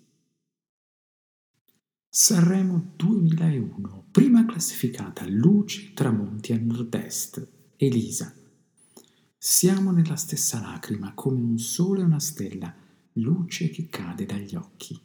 Sanremo 2.09 2.93
2001, 2.97 4.07
prima 4.11 4.47
classificata 4.47 5.29
Luce 5.29 5.93
tramonti 5.93 6.55
a 6.55 6.59
nord-est, 6.59 7.47
Elisa. 7.77 8.35
Siamo 9.37 9.91
nella 9.91 10.17
stessa 10.17 10.59
lacrima, 10.61 11.13
come 11.13 11.43
un 11.43 11.59
sole 11.59 12.01
e 12.01 12.05
una 12.05 12.19
stella, 12.19 12.75
luce 13.13 13.69
che 13.69 13.87
cade 13.89 14.25
dagli 14.25 14.55
occhi. 14.55 14.99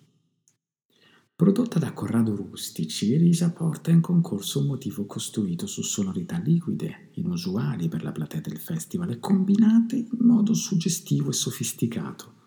Prodotta 1.36 1.80
da 1.80 1.91
Corrado 1.91 2.34
Rustici, 2.34 3.14
Elisa 3.14 3.51
porta 3.51 3.91
in 3.91 3.99
concorso 3.99 4.59
un 4.59 4.68
motivo 4.68 5.05
costruito 5.05 5.68
su 5.68 5.82
sonorità 5.82 6.38
liquide, 6.38 7.09
inusuali 7.16 7.89
per 7.89 8.03
la 8.03 8.14
platea 8.14 8.39
del 8.39 8.57
festival 8.57 9.12
e 9.12 9.20
combinate 9.20 9.97
in 9.97 10.26
modo 10.26 10.53
suggestivo 10.53 11.32
e 11.32 11.34
sofisticato 11.34 12.39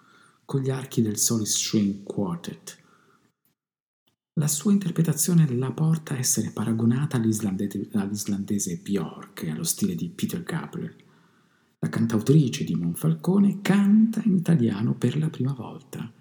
con 0.45 0.61
gli 0.61 0.70
archi 0.70 1.03
del 1.03 1.16
Solid 1.16 1.47
String 1.47 2.03
Quartet. 2.03 2.82
La 4.34 4.49
sua 4.49 4.72
interpretazione 4.72 5.49
la 5.55 5.70
porta 5.70 6.14
a 6.14 6.18
essere 6.18 6.51
paragonata 6.51 7.16
all'islandese, 7.16 7.88
all'islandese 7.92 8.78
Björk 8.78 9.45
e 9.45 9.51
allo 9.51 9.62
stile 9.62 9.95
di 9.95 10.09
Peter 10.09 10.42
Gabriel. 10.42 10.95
La 11.78 11.88
cantautrice 11.88 12.64
di 12.64 12.74
Monfalcone 12.74 13.61
canta 13.62 14.22
in 14.24 14.34
italiano 14.34 14.97
per 14.97 15.16
la 15.18 15.28
prima 15.28 15.53
volta. 15.53 16.12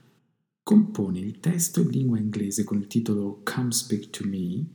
Compone 0.62 1.20
il 1.20 1.40
testo 1.40 1.82
in 1.82 1.90
lingua 1.90 2.20
inglese 2.20 2.64
con 2.64 2.78
il 2.78 2.88
titolo 2.88 3.42
Come 3.44 3.72
Speak 3.72 4.10
to 4.12 4.28
Me 4.28 4.66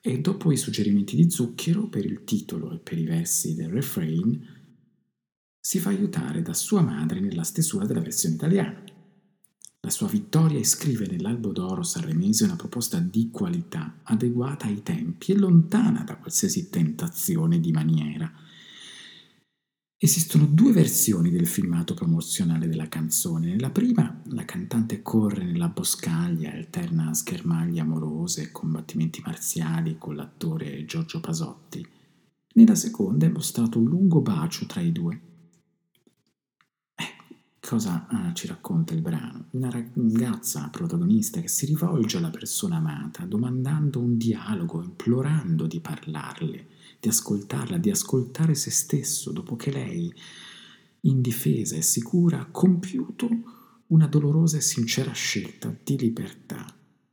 e 0.00 0.20
dopo 0.20 0.52
i 0.52 0.56
suggerimenti 0.56 1.16
di 1.16 1.28
Zucchero 1.28 1.88
per 1.88 2.04
il 2.04 2.22
titolo 2.24 2.72
e 2.72 2.78
per 2.78 2.98
i 2.98 3.04
versi 3.04 3.54
del 3.54 3.70
refrain 3.70 4.57
si 5.68 5.80
fa 5.80 5.90
aiutare 5.90 6.40
da 6.40 6.54
sua 6.54 6.80
madre 6.80 7.20
nella 7.20 7.42
stesura 7.42 7.84
della 7.84 8.00
versione 8.00 8.36
italiana. 8.36 8.82
La 9.80 9.90
sua 9.90 10.08
vittoria 10.08 10.58
iscrive 10.58 11.06
nell'Albo 11.06 11.52
d'Oro 11.52 11.82
sanremese 11.82 12.44
una 12.44 12.56
proposta 12.56 12.98
di 13.00 13.28
qualità, 13.30 14.00
adeguata 14.04 14.64
ai 14.64 14.82
tempi 14.82 15.32
e 15.32 15.36
lontana 15.36 16.04
da 16.04 16.16
qualsiasi 16.16 16.70
tentazione 16.70 17.60
di 17.60 17.70
maniera. 17.70 18.32
Esistono 19.98 20.46
due 20.46 20.72
versioni 20.72 21.28
del 21.28 21.46
filmato 21.46 21.92
promozionale 21.92 22.66
della 22.66 22.88
canzone. 22.88 23.48
Nella 23.48 23.68
prima 23.68 24.22
la 24.28 24.46
cantante 24.46 25.02
corre 25.02 25.44
nella 25.44 25.68
boscaglia 25.68 26.50
alterna 26.50 27.12
schermaglie 27.12 27.82
amorose 27.82 28.40
e 28.40 28.52
combattimenti 28.52 29.20
marziali 29.22 29.98
con 29.98 30.16
l'attore 30.16 30.86
Giorgio 30.86 31.20
Pasotti. 31.20 31.86
Nella 32.54 32.74
seconda 32.74 33.26
è 33.26 33.28
mostrato 33.28 33.78
un 33.78 33.84
lungo 33.84 34.22
bacio 34.22 34.64
tra 34.64 34.80
i 34.80 34.92
due 34.92 35.26
cosa 37.68 38.06
uh, 38.10 38.32
ci 38.32 38.46
racconta 38.46 38.94
il 38.94 39.02
brano? 39.02 39.48
Una 39.50 39.68
ragazza 39.68 40.70
protagonista 40.70 41.38
che 41.42 41.48
si 41.48 41.66
rivolge 41.66 42.16
alla 42.16 42.30
persona 42.30 42.76
amata, 42.76 43.26
domandando 43.26 44.00
un 44.00 44.16
dialogo, 44.16 44.82
implorando 44.82 45.66
di 45.66 45.78
parlarle, 45.78 46.66
di 46.98 47.08
ascoltarla, 47.10 47.76
di 47.76 47.90
ascoltare 47.90 48.54
se 48.54 48.70
stesso, 48.70 49.32
dopo 49.32 49.54
che 49.54 49.70
lei, 49.70 50.10
indifesa 51.02 51.76
e 51.76 51.82
sicura, 51.82 52.40
ha 52.40 52.46
compiuto 52.46 53.28
una 53.88 54.06
dolorosa 54.06 54.56
e 54.56 54.62
sincera 54.62 55.12
scelta 55.12 55.76
di 55.84 55.98
libertà. 55.98 56.64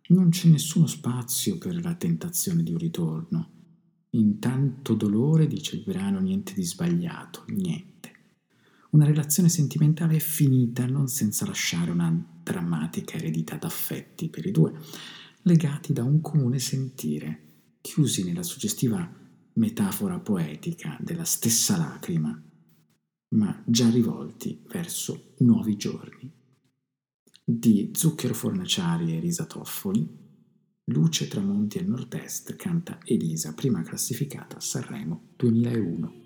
Non 0.08 0.30
c'è 0.30 0.48
nessuno 0.48 0.88
spazio 0.88 1.58
per 1.58 1.84
la 1.84 1.96
tentazione 1.96 2.64
di 2.64 2.72
un 2.72 2.78
ritorno. 2.78 3.50
In 4.12 4.40
tanto 4.40 4.94
dolore, 4.94 5.48
dice 5.48 5.76
il 5.76 5.84
brano, 5.84 6.22
niente 6.22 6.54
di 6.54 6.64
sbagliato, 6.64 7.44
niente. 7.48 7.95
Una 8.96 9.08
relazione 9.08 9.50
sentimentale 9.50 10.16
è 10.16 10.20
finita 10.20 10.86
non 10.86 11.10
senza 11.10 11.46
lasciare 11.46 11.92
una 11.92 12.18
drammatica 12.42 13.18
eredità 13.18 13.58
d'affetti 13.58 14.30
per 14.30 14.46
i 14.46 14.52
due, 14.52 14.72
legati 15.42 15.92
da 15.92 16.06
un 16.06 16.22
comune 16.22 16.60
sentire, 16.60 17.42
chiusi 17.82 18.24
nella 18.24 18.42
suggestiva 18.42 19.06
metafora 19.56 20.18
poetica 20.20 20.98
della 21.02 21.26
stessa 21.26 21.76
lacrima, 21.76 22.42
ma 23.36 23.64
già 23.66 23.90
rivolti 23.90 24.64
verso 24.70 25.34
nuovi 25.40 25.76
giorni. 25.76 26.32
Di 27.44 27.92
Zucchero 27.94 28.34
Fornaciari 28.34 29.14
e 29.14 29.20
risatoffoli, 29.20 30.08
Luce 30.86 31.28
Tramonti 31.28 31.80
al 31.80 31.88
Nord-Est 31.88 32.56
canta 32.56 33.00
Elisa, 33.04 33.54
prima 33.54 33.82
classificata 33.82 34.56
a 34.56 34.62
Sanremo 34.62 35.34
2001. 35.36 36.25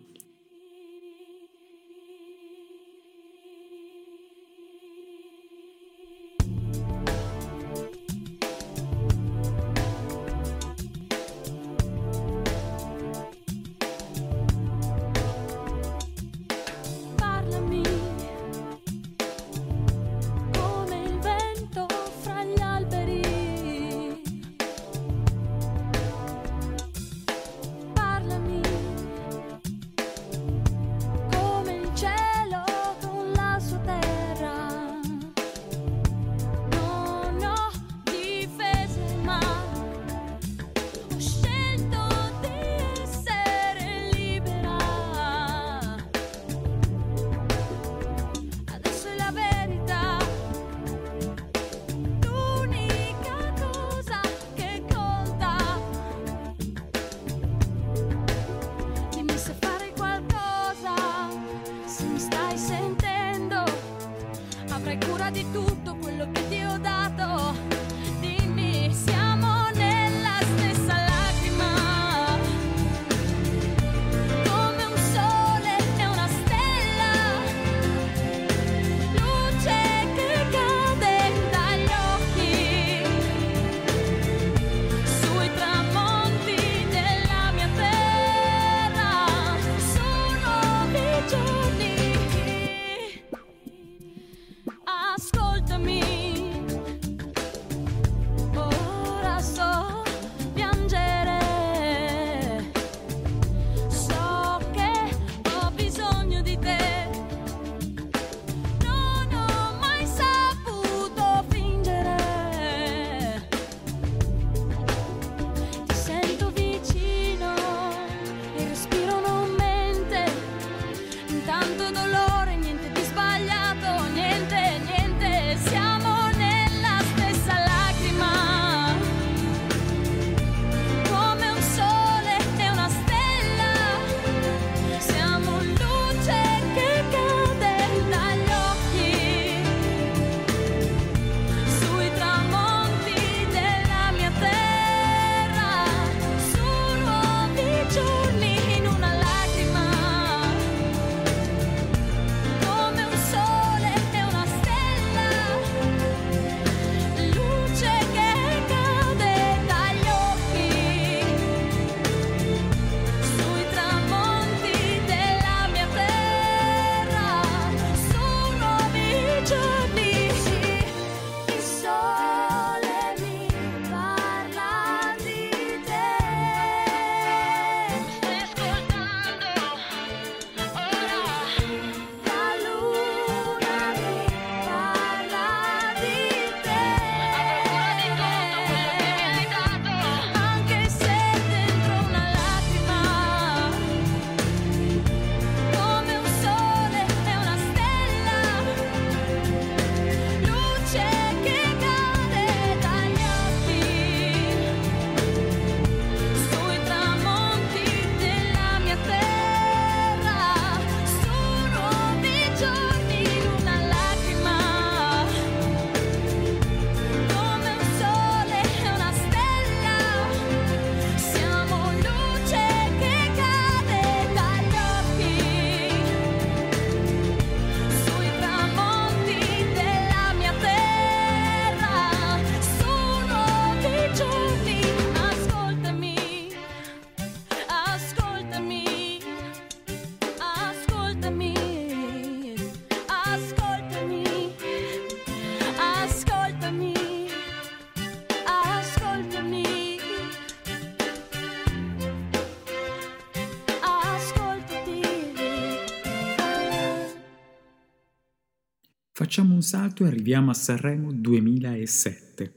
Facciamo 259.29 259.53
un 259.53 259.61
salto 259.61 260.03
e 260.03 260.07
arriviamo 260.07 260.49
a 260.49 260.55
Sanremo 260.55 261.11
2007. 261.11 262.53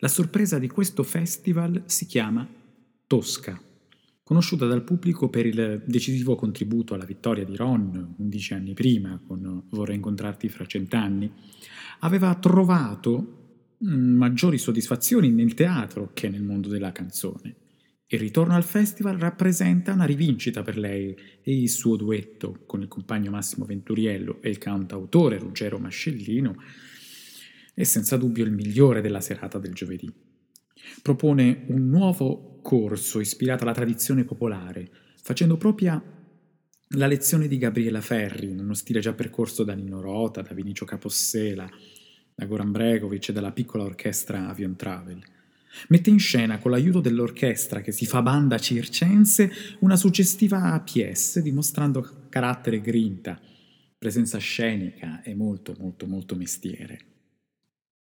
La 0.00 0.08
sorpresa 0.08 0.58
di 0.58 0.68
questo 0.68 1.02
festival 1.02 1.84
si 1.86 2.04
chiama 2.04 2.46
Tosca, 3.06 3.58
conosciuta 4.22 4.66
dal 4.66 4.84
pubblico 4.84 5.30
per 5.30 5.46
il 5.46 5.82
decisivo 5.86 6.34
contributo 6.34 6.92
alla 6.92 7.06
vittoria 7.06 7.46
di 7.46 7.56
Ron 7.56 8.14
11 8.18 8.52
anni 8.52 8.74
prima 8.74 9.18
con 9.26 9.62
Vorrei 9.70 9.96
incontrarti 9.96 10.50
fra 10.50 10.66
cent'anni. 10.66 11.32
Aveva 12.00 12.34
trovato 12.34 13.76
mm, 13.82 14.16
maggiori 14.18 14.58
soddisfazioni 14.58 15.30
nel 15.30 15.54
teatro 15.54 16.10
che 16.12 16.28
nel 16.28 16.42
mondo 16.42 16.68
della 16.68 16.92
canzone. 16.92 17.54
Il 18.14 18.20
ritorno 18.20 18.54
al 18.54 18.62
festival 18.62 19.18
rappresenta 19.18 19.92
una 19.92 20.04
rivincita 20.04 20.62
per 20.62 20.78
lei 20.78 21.18
e 21.42 21.52
il 21.52 21.68
suo 21.68 21.96
duetto 21.96 22.62
con 22.64 22.80
il 22.80 22.86
compagno 22.86 23.32
Massimo 23.32 23.64
Venturiello 23.64 24.40
e 24.40 24.50
il 24.50 24.58
cantautore 24.58 25.36
Ruggero 25.36 25.80
Mascellino 25.80 26.54
è 27.74 27.82
senza 27.82 28.16
dubbio 28.16 28.44
il 28.44 28.52
migliore 28.52 29.00
della 29.00 29.20
serata 29.20 29.58
del 29.58 29.72
giovedì. 29.72 30.08
Propone 31.02 31.64
un 31.66 31.88
nuovo 31.88 32.60
corso 32.62 33.18
ispirato 33.18 33.64
alla 33.64 33.74
tradizione 33.74 34.22
popolare, 34.22 34.88
facendo 35.20 35.56
propria 35.56 36.00
la 36.90 37.06
lezione 37.08 37.48
di 37.48 37.58
Gabriella 37.58 38.00
Ferri, 38.00 38.48
in 38.48 38.60
uno 38.60 38.74
stile 38.74 39.00
già 39.00 39.12
percorso 39.12 39.64
da 39.64 39.74
Nino 39.74 40.00
Rota, 40.00 40.40
da 40.40 40.54
Vinicio 40.54 40.84
Capossela, 40.84 41.68
da 42.32 42.44
Goran 42.46 42.70
Bregovic 42.70 43.30
e 43.30 43.32
dalla 43.32 43.50
piccola 43.50 43.82
orchestra 43.82 44.46
Avion 44.46 44.76
Travel. 44.76 45.20
Mette 45.88 46.10
in 46.10 46.18
scena, 46.18 46.58
con 46.58 46.70
l'aiuto 46.70 47.00
dell'orchestra 47.00 47.80
che 47.80 47.92
si 47.92 48.06
fa 48.06 48.22
banda 48.22 48.58
circense, 48.58 49.50
una 49.80 49.96
suggestiva 49.96 50.80
pièce 50.80 51.42
dimostrando 51.42 52.26
carattere 52.28 52.80
grinta, 52.80 53.40
presenza 53.98 54.38
scenica 54.38 55.22
e 55.22 55.34
molto, 55.34 55.74
molto, 55.78 56.06
molto 56.06 56.36
mestiere. 56.36 57.12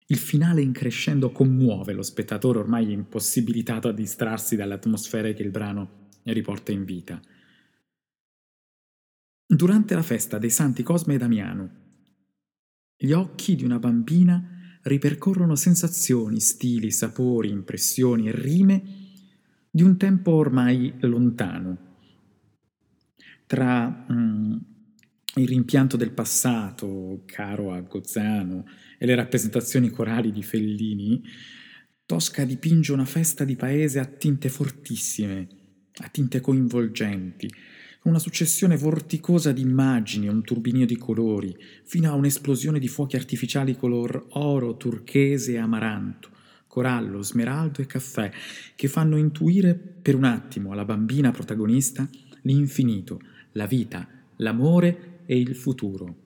Il 0.08 0.18
finale 0.18 0.62
in 0.62 0.72
crescendo 0.72 1.32
commuove 1.32 1.94
lo 1.94 2.02
spettatore 2.02 2.60
ormai 2.60 2.92
impossibilitato 2.92 3.90
a 3.90 3.94
distrarsi 3.94 4.56
dalle 4.56 4.76
atmosfere 4.76 5.34
che 5.34 5.44
il 5.44 5.52
brano 5.52 6.10
riporta 6.24 6.72
in 6.72 6.86
vita. 6.86 7.22
Durante 9.46 9.96
la 9.96 10.02
festa 10.04 10.38
dei 10.38 10.50
santi 10.50 10.84
Cosme 10.84 11.16
e 11.16 11.18
Damiano, 11.18 11.70
gli 12.96 13.12
occhi 13.12 13.56
di 13.56 13.64
una 13.64 13.80
bambina 13.80 14.57
ripercorrono 14.88 15.56
sensazioni, 15.56 16.40
stili, 16.40 16.92
sapori, 16.92 17.50
impressioni 17.50 18.28
e 18.28 18.32
rime 18.34 18.84
di 19.70 19.84
un 19.84 19.98
tempo 19.98 20.32
ormai 20.32 20.94
lontano. 21.02 21.78
Tra 23.46 24.06
mm, 24.12 24.56
il 25.36 25.48
rimpianto 25.48 25.98
del 25.98 26.12
passato, 26.12 27.24
caro 27.26 27.72
a 27.74 27.82
Gozzano, 27.82 28.66
e 28.98 29.06
le 29.06 29.16
rappresentazioni 29.16 29.90
corali 29.90 30.32
di 30.32 30.42
Fellini, 30.42 31.24
Tosca 32.06 32.46
dipinge 32.46 32.94
una 32.94 33.06
festa 33.06 33.44
di 33.44 33.56
paese 33.56 34.00
a 34.00 34.06
tinte 34.06 34.50
fortissime, 34.50 35.48
a 35.98 36.08
tinte 36.08 36.40
coinvolgenti, 36.40 37.52
una 38.08 38.20
successione 38.20 38.78
vorticosa 38.78 39.52
di 39.52 39.62
immagini, 39.62 40.30
un 40.30 40.42
turbinio 40.42 40.86
di 40.86 40.96
colori, 40.96 41.56
fino 41.84 42.10
a 42.10 42.16
un'esplosione 42.16 42.80
di 42.80 42.88
fuochi 42.88 43.18
artificiali 43.18 43.76
color 43.76 44.28
oro, 44.30 44.78
turchese 44.78 45.54
e 45.54 45.58
amaranto, 45.58 46.30
corallo, 46.68 47.22
smeraldo 47.22 47.82
e 47.82 47.86
caffè, 47.86 48.32
che 48.76 48.88
fanno 48.88 49.18
intuire 49.18 49.76
per 49.76 50.16
un 50.16 50.24
attimo 50.24 50.72
alla 50.72 50.86
bambina 50.86 51.32
protagonista 51.32 52.08
l'infinito, 52.44 53.20
la 53.52 53.66
vita, 53.66 54.08
l'amore 54.38 55.24
e 55.26 55.38
il 55.38 55.54
futuro. 55.54 56.24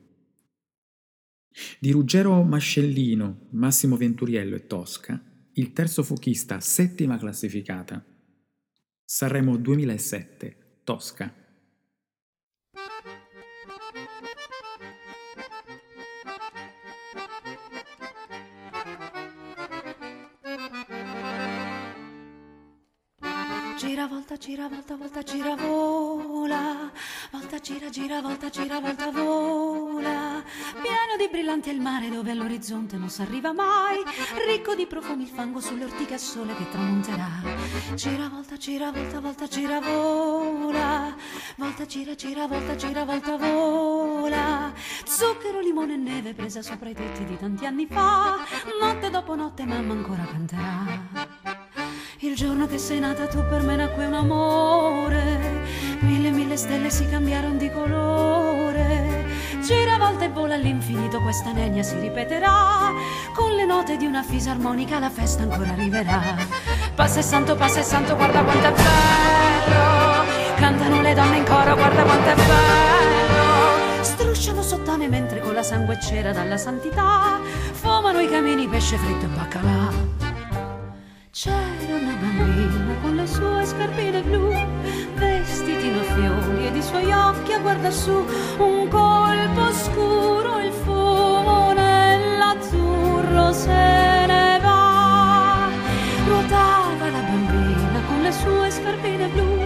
Di 1.79 1.89
Ruggero 1.89 2.43
Mascellino, 2.43 3.47
Massimo 3.51 3.97
Venturiello 3.97 4.55
e 4.55 4.67
Tosca, 4.67 5.19
il 5.53 5.73
terzo 5.73 6.03
fuochista, 6.03 6.59
settima 6.59 7.17
classificata. 7.17 8.05
Sanremo 9.03 9.57
2007, 9.57 10.55
Tosca. 10.83 11.40
Gira, 23.91 24.07
volta, 24.07 24.37
gira, 24.37 24.69
volta, 24.69 24.95
volta, 24.95 25.21
gira, 25.21 25.53
vola. 25.57 26.89
Volta, 27.29 27.59
gira, 27.59 27.89
gira, 27.89 28.21
volta, 28.21 28.49
gira, 28.49 28.79
volta, 28.79 29.11
vola. 29.11 30.41
Pieno 30.81 31.17
di 31.17 31.27
brillanti 31.29 31.71
è 31.71 31.73
il 31.73 31.81
mare 31.81 32.07
dove 32.07 32.31
all'orizzonte 32.31 32.95
non 32.95 33.09
si 33.09 33.21
arriva 33.21 33.51
mai. 33.51 33.97
Ricco 34.47 34.75
di 34.75 34.85
profumi 34.85 35.23
il 35.23 35.27
fango 35.27 35.59
sulle 35.59 35.83
ortiche 35.83 36.13
a 36.13 36.17
sole 36.17 36.55
che 36.55 36.69
tramonterà. 36.69 37.27
Gira, 37.95 38.29
volta, 38.29 38.55
gira, 38.55 38.93
volta, 38.93 39.19
volta, 39.19 39.47
gira, 39.49 39.81
vola. 39.81 41.13
Volta, 41.57 41.85
gira, 41.85 42.15
gira, 42.15 42.47
volta, 42.47 42.77
gira, 42.77 43.03
volta, 43.03 43.35
vola. 43.35 44.71
Zucchero, 45.03 45.59
limone 45.59 45.95
e 45.95 45.97
neve 45.97 46.33
presa 46.33 46.61
sopra 46.61 46.87
i 46.87 46.93
tetti 46.93 47.25
di 47.25 47.35
tanti 47.35 47.65
anni 47.65 47.87
fa. 47.87 48.37
Notte 48.79 49.09
dopo 49.09 49.35
notte 49.35 49.65
mamma 49.65 49.91
ancora 49.91 50.23
canterà. 50.23 51.30
Il 52.23 52.35
giorno 52.35 52.67
che 52.67 52.77
sei 52.77 52.99
nata 52.99 53.25
tu 53.25 53.43
per 53.49 53.63
me 53.63 53.75
nacque 53.75 54.05
un 54.05 54.13
amore, 54.13 55.63
mille 56.01 56.29
mille 56.29 56.55
stelle 56.55 56.91
si 56.91 57.09
cambiarono 57.09 57.57
di 57.57 57.71
colore. 57.71 59.25
Gira 59.63 59.97
volta 59.97 60.25
e 60.25 60.29
vola 60.29 60.53
all'infinito, 60.53 61.19
questa 61.19 61.51
nenia 61.51 61.81
si 61.81 61.97
ripeterà. 61.97 62.93
Con 63.33 63.55
le 63.55 63.65
note 63.65 63.97
di 63.97 64.05
una 64.05 64.21
fisarmonica 64.21 64.99
la 64.99 65.09
festa 65.09 65.41
ancora 65.41 65.71
arriverà. 65.71 66.21
Passa 66.93 67.21
e 67.21 67.23
santo, 67.23 67.55
passa 67.55 67.79
e 67.79 67.83
santo, 67.83 68.15
guarda 68.15 68.43
quanto 68.43 68.67
è 68.67 68.71
bello. 68.71 70.55
Cantano 70.57 71.01
le 71.01 71.15
donne 71.15 71.37
in 71.37 71.45
coro, 71.45 71.73
guarda 71.73 72.03
quanto 72.03 72.29
è 72.29 72.35
bello. 72.35 74.03
Strusciano 74.03 74.61
sottane 74.61 75.07
mentre 75.07 75.39
con 75.39 75.55
la 75.55 75.63
sangue 75.63 75.99
cera 75.99 76.31
dalla 76.31 76.57
santità 76.57 77.39
fumano 77.71 78.19
i 78.19 78.29
camini 78.29 78.67
pesce 78.67 78.97
fritto 78.97 79.25
e 79.25 79.29
baccalà. 79.29 80.30
C'era 81.43 81.95
una 81.95 82.13
bambina 82.21 82.93
con 83.01 83.15
le 83.15 83.25
sue 83.25 83.65
scarpine 83.65 84.21
blu, 84.21 84.53
vestitino 85.15 86.03
fiori 86.13 86.67
ed 86.67 86.75
i 86.75 86.83
suoi 86.83 87.11
occhi 87.11 87.53
a 87.53 87.57
guardar 87.57 87.91
su, 87.91 88.11
un 88.59 88.87
colpo 88.87 89.73
scuro, 89.73 90.59
il 90.59 90.71
fumo 90.71 91.73
nell'azzurro 91.73 93.51
se 93.53 94.25
ne 94.27 94.59
va. 94.61 95.67
Ruotava 96.27 97.09
la 97.09 97.21
bambina 97.21 98.01
con 98.05 98.21
le 98.21 98.31
sue 98.31 98.69
scarpine 98.69 99.27
blu, 99.29 99.65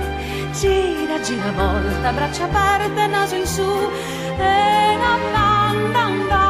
gira, 0.53 1.19
gira, 1.19 1.51
volta, 1.57 2.13
braccia 2.13 2.45
aperte, 2.45 3.05
naso 3.07 3.35
in 3.35 3.45
su, 3.45 3.91
e 4.37 4.97
la 4.97 5.17
banda 5.33 5.99
andava 5.99 6.44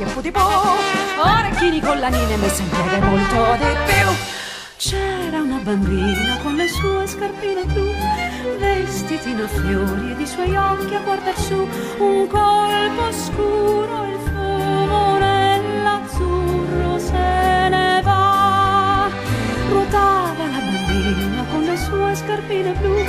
fiati 0.00 0.02
e 0.02 0.06
putipò 0.06 0.76
Orecchini, 1.22 1.80
collanine, 1.80 2.36
messe 2.36 2.62
in 2.62 2.70
piede 2.70 3.00
molto 3.00 3.56
di 3.58 3.76
più. 3.86 4.08
C'era 4.76 5.42
una 5.42 5.58
bambina 5.62 6.38
con 6.42 6.54
le 6.54 6.66
sue 6.68 7.06
scarpine 7.06 7.64
blu, 7.64 7.92
vestitino 8.58 9.44
a 9.44 9.48
fiori 9.48 10.12
ed 10.12 10.20
i 10.20 10.26
suoi 10.26 10.56
occhi 10.56 10.94
a 10.94 11.00
guardar 11.00 11.38
su, 11.38 11.68
un 11.98 12.26
colpo 12.26 13.12
scuro, 13.12 14.04
il 14.06 14.18
fumo 14.24 15.18
nell'azzurro 15.18 16.98
se 16.98 17.68
ne 17.68 18.00
va. 18.02 19.10
Ruotava 19.68 20.46
la 20.46 20.60
bambina 20.64 21.44
con 21.50 21.62
le 21.64 21.76
sue 21.76 22.14
scarpine 22.14 22.72
blu, 22.72 23.04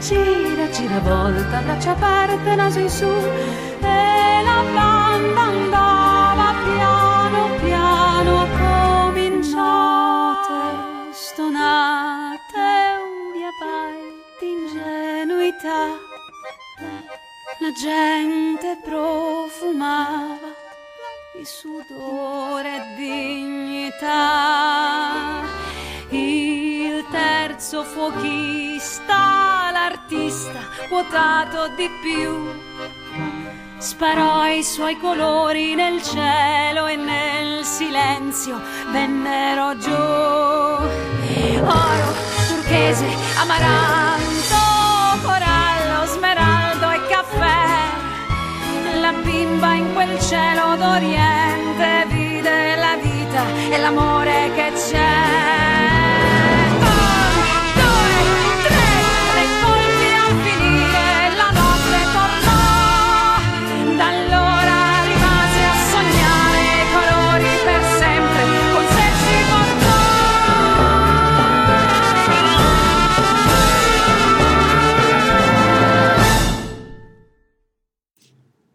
gira, 0.00 0.68
gira, 0.70 0.98
volta, 0.98 1.60
braccia 1.60 1.92
aperte, 1.92 2.54
naso 2.56 2.80
in 2.80 2.90
su, 2.90 3.06
e 3.06 4.42
la 4.42 4.64
banda 4.74 5.40
andava 5.40 6.01
la 17.62 17.70
gente 17.70 18.76
profumava 18.82 20.50
di 21.32 21.44
sudore 21.44 22.74
e 22.74 22.80
dignità 22.96 24.10
il 26.08 27.06
terzo 27.08 27.84
fuochista 27.84 29.70
l'artista 29.70 30.58
quotato 30.88 31.68
di 31.76 31.88
più 32.02 32.50
Sparò 33.78 34.44
i 34.46 34.64
suoi 34.64 34.96
colori 34.96 35.74
nel 35.74 36.00
cielo 36.02 36.86
e 36.86 36.96
nel 36.96 37.64
silenzio 37.64 38.60
vennero 38.92 39.76
giù. 39.76 39.90
oro, 39.90 40.88
turchese, 42.48 43.06
amaranto, 43.40 44.41
Bimba 49.62 49.74
in 49.74 49.92
quel 49.92 50.20
cielo 50.20 50.74
d'Oriente 50.74 52.04
vide 52.08 52.74
la 52.74 52.96
vita 53.00 53.44
e 53.70 53.78
l'amore 53.78 54.50
che 54.56 54.72
c'è. 54.74 55.51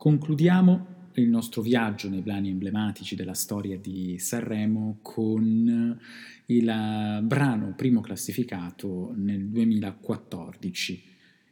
Concludiamo 0.07 1.09
il 1.15 1.27
nostro 1.27 1.61
viaggio 1.61 2.07
nei 2.07 2.21
brani 2.21 2.47
emblematici 2.47 3.13
della 3.13 3.33
storia 3.33 3.77
di 3.77 4.17
Sanremo 4.17 4.99
con 5.01 5.99
il 6.45 6.69
eh, 6.69 7.21
brano 7.23 7.73
primo 7.75 7.99
classificato 7.99 9.11
nel 9.17 9.49
2014. 9.49 11.03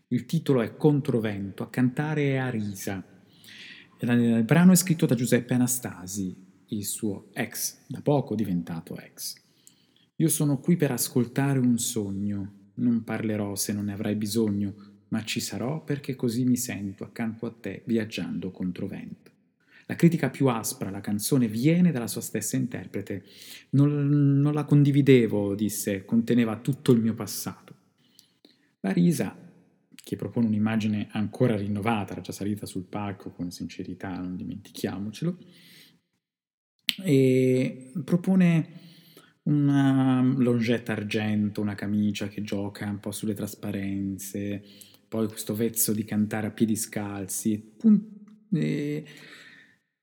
Il 0.08 0.26
titolo 0.26 0.62
è 0.62 0.78
Controvento, 0.78 1.64
a 1.64 1.70
cantare 1.70 2.30
è 2.30 2.36
Arisa. 2.38 3.04
Il 4.00 4.44
brano 4.46 4.72
è 4.72 4.76
scritto 4.76 5.06
da 5.06 5.16
Giuseppe 5.16 5.54
Anastasi, 5.54 6.34
il 6.68 6.86
suo 6.86 7.32
ex, 7.34 7.80
da 7.88 8.00
poco 8.00 8.36
diventato 8.36 8.96
ex. 8.96 9.36
Io 10.16 10.30
sono 10.30 10.60
qui 10.60 10.78
per 10.78 10.92
ascoltare 10.92 11.60
un 11.60 11.78
sogno, 11.78 12.70
non 12.76 13.04
parlerò 13.04 13.54
se 13.56 13.74
non 13.74 13.84
ne 13.84 13.92
avrai 13.92 14.16
bisogno, 14.16 14.95
ma 15.16 15.24
ci 15.24 15.40
sarò 15.40 15.82
perché 15.82 16.14
così 16.18 16.44
mi 16.44 16.58
sento 16.58 17.06
accanto 17.06 17.46
a 17.46 17.54
te 17.58 17.84
viaggiando 17.86 18.52
controvento. 18.52 19.32
La 19.86 19.96
critica 19.96 20.30
più 20.30 20.48
aspra 20.48 20.90
alla 20.90 21.00
canzone 21.00 21.48
viene 21.48 21.94
dalla 21.94 22.08
sua 22.08 22.20
stessa 22.20 22.58
interprete. 22.58 23.24
Non, 23.70 24.42
non 24.42 24.54
la 24.54 24.66
condividevo, 24.66 25.56
disse, 25.56 26.04
conteneva 26.04 26.58
tutto 26.58 26.92
il 26.92 27.00
mio 27.00 27.14
passato. 27.14 27.76
La 28.82 28.92
risa, 28.92 29.34
che 29.94 30.16
propone 30.18 30.48
un'immagine 30.48 31.08
ancora 31.12 31.56
rinnovata, 31.56 32.12
era 32.12 32.22
già 32.22 32.34
salita 32.34 32.66
sul 32.66 32.84
palco 32.84 33.32
con 33.32 33.52
sincerità, 33.52 34.18
non 34.18 34.36
dimentichiamocelo, 34.36 35.38
e 37.04 37.92
propone 38.04 38.84
una 39.44 40.22
longetta 40.22 40.92
argento, 40.92 41.62
una 41.62 41.76
camicia 41.76 42.28
che 42.28 42.42
gioca 42.42 42.90
un 42.90 43.00
po' 43.00 43.12
sulle 43.12 43.34
trasparenze, 43.34 44.64
poi 45.08 45.28
questo 45.28 45.56
vezzo 45.56 45.94
di 45.94 46.04
cantare 46.04 46.48
a 46.48 46.52
piedi 46.52 46.76
scalzi, 46.76 47.58
pun- 47.58 48.14
e 48.52 49.06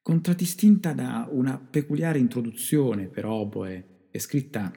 contraddistinta 0.03 0.93
da 0.93 1.29
una 1.31 1.59
peculiare 1.59 2.19
introduzione 2.19 3.07
per 3.07 3.25
oboe 3.25 4.07
e 4.11 4.19
scritta 4.19 4.73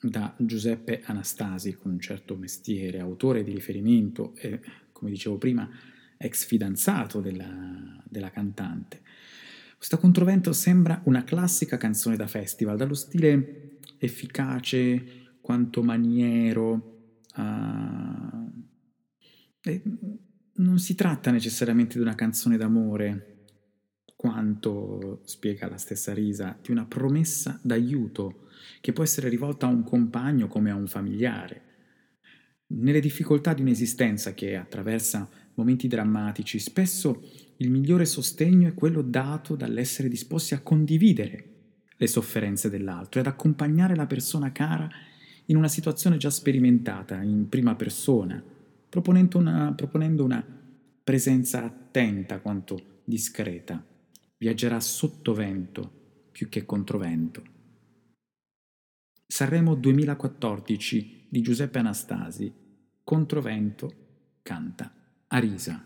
da 0.00 0.34
Giuseppe 0.38 1.00
Anastasi 1.04 1.74
con 1.74 1.92
un 1.92 2.00
certo 2.00 2.36
mestiere, 2.36 2.98
autore 2.98 3.42
di 3.42 3.52
riferimento 3.52 4.34
e, 4.36 4.60
come 4.92 5.10
dicevo 5.10 5.38
prima, 5.38 5.68
ex 6.16 6.44
fidanzato 6.46 7.20
della, 7.20 8.02
della 8.04 8.30
cantante. 8.30 9.00
Questo 9.76 9.98
controvento 9.98 10.52
sembra 10.52 11.00
una 11.04 11.24
classica 11.24 11.76
canzone 11.76 12.16
da 12.16 12.26
festival, 12.26 12.76
dallo 12.76 12.94
stile 12.94 13.78
efficace 13.98 15.36
quanto 15.40 15.82
maniero. 15.82 16.92
Uh, 17.36 18.72
non 20.56 20.78
si 20.78 20.94
tratta 20.94 21.30
necessariamente 21.30 21.94
di 21.94 22.02
una 22.02 22.14
canzone 22.14 22.56
d'amore, 22.56 23.34
quanto, 24.16 25.20
spiega 25.24 25.68
la 25.68 25.76
stessa 25.76 26.12
Risa, 26.12 26.58
di 26.62 26.70
una 26.70 26.86
promessa 26.86 27.58
d'aiuto 27.62 28.48
che 28.80 28.92
può 28.92 29.02
essere 29.02 29.28
rivolta 29.28 29.66
a 29.66 29.70
un 29.70 29.84
compagno 29.84 30.46
come 30.48 30.70
a 30.70 30.74
un 30.74 30.86
familiare. 30.86 31.62
Nelle 32.68 33.00
difficoltà 33.00 33.52
di 33.52 33.62
un'esistenza 33.62 34.34
che 34.34 34.56
attraversa 34.56 35.28
momenti 35.54 35.88
drammatici, 35.88 36.58
spesso 36.58 37.22
il 37.58 37.70
migliore 37.70 38.04
sostegno 38.04 38.68
è 38.68 38.74
quello 38.74 39.02
dato 39.02 39.56
dall'essere 39.56 40.08
disposti 40.08 40.54
a 40.54 40.60
condividere 40.60 41.50
le 41.96 42.06
sofferenze 42.06 42.68
dell'altro 42.68 43.20
e 43.20 43.22
ad 43.22 43.28
accompagnare 43.28 43.94
la 43.94 44.06
persona 44.06 44.52
cara 44.52 44.88
in 45.46 45.56
una 45.56 45.68
situazione 45.68 46.16
già 46.16 46.30
sperimentata 46.30 47.20
in 47.20 47.48
prima 47.48 47.74
persona, 47.74 48.42
proponendo 48.94 49.38
una, 49.38 49.72
proponendo 49.74 50.22
una 50.22 50.46
presenza 51.02 51.64
attenta 51.64 52.38
quanto 52.38 53.00
discreta. 53.02 53.84
Viaggerà 54.36 54.78
sotto 54.78 55.34
vento 55.34 56.28
più 56.30 56.48
che 56.48 56.64
contro 56.64 56.98
vento. 56.98 57.42
Sanremo 59.26 59.74
2014 59.74 61.26
di 61.28 61.40
Giuseppe 61.40 61.80
Anastasi, 61.80 62.52
Controvento, 63.02 63.92
canta 64.42 64.94
Arisa. 65.26 65.84